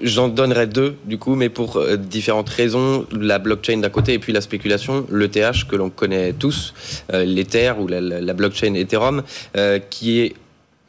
J'en 0.03 0.29
donnerai 0.29 0.67
deux, 0.67 0.97
du 1.05 1.19
coup, 1.19 1.35
mais 1.35 1.51
pour 1.51 1.77
euh, 1.77 1.99
différentes 1.99 2.49
raisons. 2.49 3.07
La 3.13 3.39
blockchain 3.39 3.77
d'un 3.77 3.91
côté 3.91 4.15
et 4.15 4.19
puis 4.19 4.33
la 4.33 4.41
spéculation, 4.41 5.07
l'ETH 5.13 5.67
que 5.69 5.77
l'on 5.77 5.91
connaît 5.91 6.33
tous, 6.33 6.73
euh, 7.13 7.25
l'Ether 7.27 7.75
ou 7.79 7.87
la, 7.87 8.33
blockchain 8.33 8.73
Ethereum, 8.73 9.23
euh, 9.59 9.79
qui 9.79 10.21
est 10.21 10.37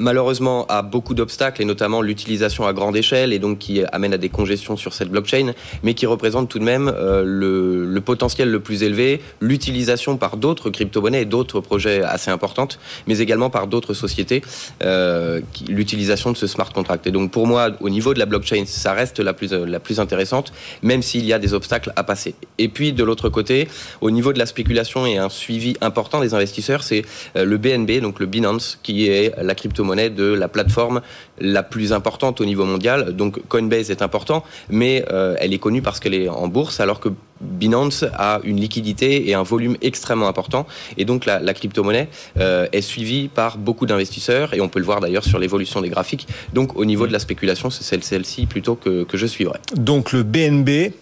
malheureusement 0.01 0.65
a 0.67 0.81
beaucoup 0.81 1.13
d'obstacles 1.13 1.61
et 1.61 1.65
notamment 1.65 2.01
l'utilisation 2.01 2.65
à 2.65 2.73
grande 2.73 2.97
échelle 2.97 3.31
et 3.33 3.39
donc 3.39 3.59
qui 3.59 3.83
amène 3.91 4.13
à 4.13 4.17
des 4.17 4.29
congestions 4.29 4.75
sur 4.75 4.93
cette 4.93 5.09
blockchain, 5.09 5.53
mais 5.83 5.93
qui 5.93 6.05
représente 6.05 6.49
tout 6.49 6.59
de 6.59 6.63
même 6.63 6.91
euh, 6.93 7.23
le, 7.25 7.85
le, 7.85 8.01
potentiel 8.01 8.49
le 8.49 8.59
plus 8.59 8.83
élevé, 8.83 9.21
l'utilisation 9.39 10.17
par 10.17 10.37
d'autres 10.37 10.69
crypto-monnaies 10.69 11.21
et 11.21 11.25
d'autres 11.25 11.61
projets 11.61 12.01
assez 12.01 12.31
importantes, 12.31 12.79
mais 13.07 13.19
également 13.19 13.49
par 13.49 13.67
d'autres 13.67 13.93
sociétés, 13.93 14.41
euh, 14.83 15.39
l'utilisation 15.69 16.31
de 16.31 16.37
ce 16.37 16.47
smart 16.47 16.71
contract. 16.73 17.05
Et 17.07 17.11
donc 17.11 17.31
pour 17.31 17.45
moi, 17.47 17.69
au 17.79 17.89
niveau 17.89 18.13
de 18.13 18.19
la 18.19 18.25
blockchain, 18.25 18.63
ça 18.65 18.93
reste 18.93 19.19
la 19.19 19.33
plus, 19.33 19.51
la 19.53 19.79
plus 19.79 19.99
intéressante, 19.99 20.51
même 20.81 21.01
s'il 21.01 21.25
y 21.25 21.33
a 21.33 21.39
des 21.39 21.53
obstacles 21.53 21.93
à 21.95 22.03
passer. 22.03 22.33
Et 22.57 22.67
puis 22.67 22.91
de 22.91 23.03
l'autre 23.03 23.29
côté, 23.29 23.67
au 24.01 24.09
niveau 24.09 24.33
de 24.33 24.39
la 24.39 24.47
spéculation 24.47 25.05
et 25.05 25.17
un 25.17 25.29
suivi 25.29 25.75
important 25.81 26.19
des 26.19 26.33
investisseurs, 26.33 26.83
c'est 26.83 27.05
euh, 27.35 27.45
le 27.45 27.57
BNB, 27.57 28.01
donc 28.01 28.19
le 28.19 28.25
Binance, 28.25 28.79
qui 28.81 29.07
est 29.07 29.33
la 29.41 29.53
crypto-monnaie 29.53 29.90
de 29.95 30.33
la 30.33 30.47
plateforme 30.47 31.01
la 31.39 31.63
plus 31.63 31.93
importante 31.93 32.41
au 32.41 32.45
niveau 32.45 32.65
mondial. 32.65 33.15
Donc 33.15 33.45
Coinbase 33.47 33.91
est 33.91 34.01
important, 34.01 34.43
mais 34.69 35.05
euh, 35.11 35.35
elle 35.39 35.53
est 35.53 35.59
connue 35.59 35.81
parce 35.81 35.99
qu'elle 35.99 36.13
est 36.13 36.29
en 36.29 36.47
bourse, 36.47 36.79
alors 36.79 36.99
que 36.99 37.09
Binance 37.41 38.05
a 38.13 38.39
une 38.43 38.59
liquidité 38.59 39.29
et 39.29 39.33
un 39.33 39.43
volume 39.43 39.75
extrêmement 39.81 40.27
important. 40.27 40.67
Et 40.97 41.05
donc 41.05 41.25
la, 41.25 41.39
la 41.39 41.53
crypto-monnaie 41.53 42.07
euh, 42.39 42.67
est 42.71 42.81
suivie 42.81 43.29
par 43.29 43.57
beaucoup 43.57 43.85
d'investisseurs, 43.85 44.53
et 44.53 44.61
on 44.61 44.69
peut 44.69 44.79
le 44.79 44.85
voir 44.85 44.99
d'ailleurs 44.99 45.23
sur 45.23 45.39
l'évolution 45.39 45.81
des 45.81 45.89
graphiques. 45.89 46.27
Donc 46.53 46.77
au 46.77 46.85
niveau 46.85 47.07
de 47.07 47.13
la 47.13 47.19
spéculation, 47.19 47.69
c'est 47.69 48.03
celle-ci 48.03 48.45
plutôt 48.45 48.75
que, 48.75 49.03
que 49.03 49.17
je 49.17 49.25
suivrai. 49.25 49.59
Donc 49.75 50.11
le 50.11 50.23
BNB, 50.23 50.93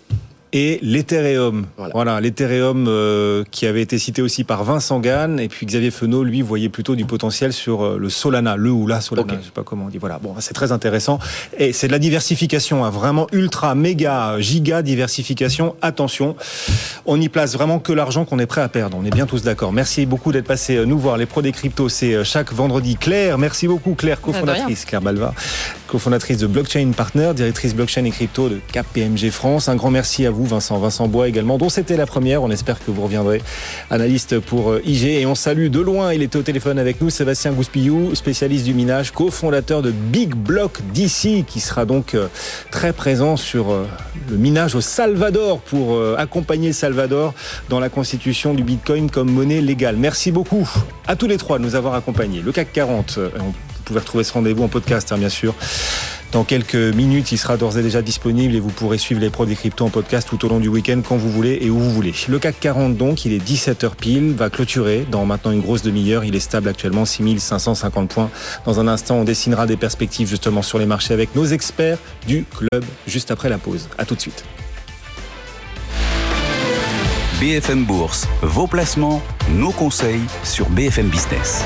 et 0.53 0.79
l'Ethereum. 0.81 1.67
Voilà, 1.77 1.91
voilà 1.93 2.21
l'Ethereum 2.21 2.85
euh, 2.87 3.43
qui 3.51 3.65
avait 3.65 3.81
été 3.81 3.97
cité 3.99 4.21
aussi 4.21 4.43
par 4.43 4.63
Vincent 4.63 4.99
Gann 4.99 5.39
et 5.39 5.47
puis 5.47 5.65
Xavier 5.65 5.91
Fenot, 5.91 6.23
lui, 6.23 6.41
voyait 6.41 6.69
plutôt 6.69 6.95
du 6.95 7.05
potentiel 7.05 7.53
sur 7.53 7.83
euh, 7.83 7.97
le 7.97 8.09
Solana, 8.09 8.55
le 8.55 8.71
ou 8.71 8.87
la 8.87 9.01
Solana, 9.01 9.33
okay. 9.33 9.41
je 9.41 9.45
sais 9.47 9.53
pas 9.53 9.63
comment 9.63 9.85
on 9.85 9.89
dit. 9.89 9.97
Voilà, 9.97 10.19
bon, 10.19 10.35
c'est 10.39 10.53
très 10.53 10.71
intéressant 10.71 11.19
et 11.57 11.73
c'est 11.73 11.87
de 11.87 11.91
la 11.91 11.99
diversification, 11.99 12.85
hein, 12.85 12.89
vraiment 12.89 13.27
ultra, 13.31 13.75
méga, 13.75 14.39
giga 14.39 14.81
diversification. 14.81 15.75
Attention, 15.81 16.35
on 17.05 17.19
y 17.19 17.29
place 17.29 17.53
vraiment 17.53 17.79
que 17.79 17.93
l'argent 17.93 18.25
qu'on 18.25 18.39
est 18.39 18.45
prêt 18.45 18.61
à 18.61 18.69
perdre. 18.69 18.97
On 18.99 19.05
est 19.05 19.13
bien 19.13 19.25
tous 19.25 19.43
d'accord. 19.43 19.71
Merci 19.73 20.05
beaucoup 20.05 20.31
d'être 20.31 20.47
passé 20.47 20.77
euh, 20.77 20.85
nous 20.85 20.97
voir. 20.97 21.17
Les 21.17 21.25
pros 21.25 21.41
des 21.41 21.51
cryptos, 21.51 21.89
c'est 21.89 22.13
euh, 22.13 22.23
chaque 22.23 22.53
vendredi. 22.53 22.95
Claire, 22.95 23.37
merci 23.37 23.67
beaucoup, 23.67 23.93
Claire, 23.95 24.21
cofondatrice, 24.21 24.85
Claire 24.85 25.01
Balva, 25.01 25.33
cofondatrice 25.87 26.37
de 26.37 26.47
Blockchain 26.47 26.91
Partner, 26.95 27.33
directrice 27.35 27.75
blockchain 27.75 28.03
et 28.05 28.11
crypto 28.11 28.49
de 28.49 28.59
KPMG 28.71 29.29
France. 29.29 29.69
Un 29.69 29.75
grand 29.75 29.91
merci 29.91 30.25
à 30.25 30.31
vous, 30.31 30.38
Vincent, 30.45 30.77
Vincent 30.77 31.07
Bois 31.07 31.27
également, 31.27 31.57
dont 31.57 31.69
c'était 31.69 31.97
la 31.97 32.05
première. 32.05 32.43
On 32.43 32.51
espère 32.51 32.83
que 32.83 32.91
vous 32.91 33.01
reviendrez, 33.01 33.41
analyste 33.89 34.39
pour 34.39 34.71
euh, 34.71 34.81
IG. 34.85 35.05
Et 35.05 35.25
on 35.25 35.35
salue 35.35 35.67
de 35.67 35.79
loin, 35.79 36.13
il 36.13 36.21
était 36.21 36.37
au 36.37 36.41
téléphone 36.41 36.79
avec 36.79 37.01
nous, 37.01 37.09
Sébastien 37.09 37.51
Gouspillou, 37.51 38.15
spécialiste 38.15 38.65
du 38.65 38.73
minage, 38.73 39.11
cofondateur 39.11 39.81
de 39.81 39.91
Big 39.91 40.33
Block 40.35 40.79
DC, 40.93 41.45
qui 41.45 41.59
sera 41.59 41.85
donc 41.85 42.15
très 42.71 42.93
présent 42.93 43.37
sur 43.37 43.73
le 44.29 44.37
minage 44.37 44.75
au 44.75 44.81
Salvador 44.81 45.59
pour 45.59 45.99
accompagner 46.17 46.73
Salvador 46.73 47.33
dans 47.69 47.79
la 47.79 47.89
constitution 47.89 48.53
du 48.53 48.63
Bitcoin 48.63 49.09
comme 49.09 49.31
monnaie 49.31 49.61
légale. 49.61 49.95
Merci 49.97 50.31
beaucoup 50.31 50.69
à 51.07 51.15
tous 51.15 51.27
les 51.27 51.37
trois 51.37 51.57
de 51.57 51.63
nous 51.63 51.75
avoir 51.75 51.93
accompagnés. 51.93 52.41
Le 52.41 52.51
CAC 52.51 52.71
40, 52.73 53.19
vous 53.19 53.53
pouvez 53.85 53.99
retrouver 53.99 54.23
ce 54.23 54.33
rendez-vous 54.33 54.63
en 54.63 54.67
podcast, 54.67 55.11
hein, 55.11 55.17
bien 55.17 55.29
sûr. 55.29 55.55
Dans 56.31 56.43
quelques 56.43 56.75
minutes, 56.75 57.31
il 57.31 57.37
sera 57.39 57.57
d'ores 57.57 57.79
et 57.79 57.81
déjà 57.81 58.03
disponible 58.03 58.53
et 58.53 58.59
vous 58.59 58.69
pourrez 58.69 58.99
suivre 58.99 59.19
les 59.19 59.31
pros 59.31 59.47
des 59.47 59.55
cryptos 59.55 59.85
en 59.85 59.89
podcast 59.89 60.27
tout 60.29 60.45
au 60.45 60.49
long 60.49 60.59
du 60.59 60.67
week-end 60.67 61.01
quand 61.07 61.17
vous 61.17 61.31
voulez 61.31 61.57
et 61.61 61.71
où 61.71 61.79
vous 61.79 61.89
voulez. 61.89 62.13
Le 62.27 62.37
CAC 62.37 62.59
40 62.59 62.95
donc, 62.95 63.25
il 63.25 63.33
est 63.33 63.43
17h 63.43 63.95
pile, 63.95 64.33
va 64.33 64.51
clôturer 64.51 65.07
dans 65.09 65.25
maintenant 65.25 65.51
une 65.51 65.61
grosse 65.61 65.81
demi-heure. 65.81 66.23
Il 66.23 66.35
est 66.35 66.39
stable 66.39 66.69
actuellement 66.69 67.05
6550 67.05 68.09
points. 68.09 68.29
Dans 68.65 68.79
un 68.79 68.87
instant, 68.87 69.15
on 69.15 69.23
dessinera 69.23 69.65
des 69.65 69.77
perspectives 69.77 70.27
justement 70.27 70.61
sur 70.61 70.77
les 70.77 70.85
marchés 70.85 71.15
avec 71.15 71.35
nos 71.35 71.45
experts 71.45 71.97
du 72.27 72.45
club 72.45 72.85
juste 73.07 73.31
après 73.31 73.49
la 73.49 73.57
pause. 73.57 73.89
À 73.97 74.05
tout 74.05 74.13
de 74.13 74.21
suite. 74.21 74.43
BFM 77.39 77.85
Bourse, 77.85 78.27
vos 78.43 78.67
placements, 78.67 79.23
nos 79.49 79.71
conseils 79.71 80.21
sur 80.43 80.69
BFM 80.69 81.07
Business. 81.07 81.63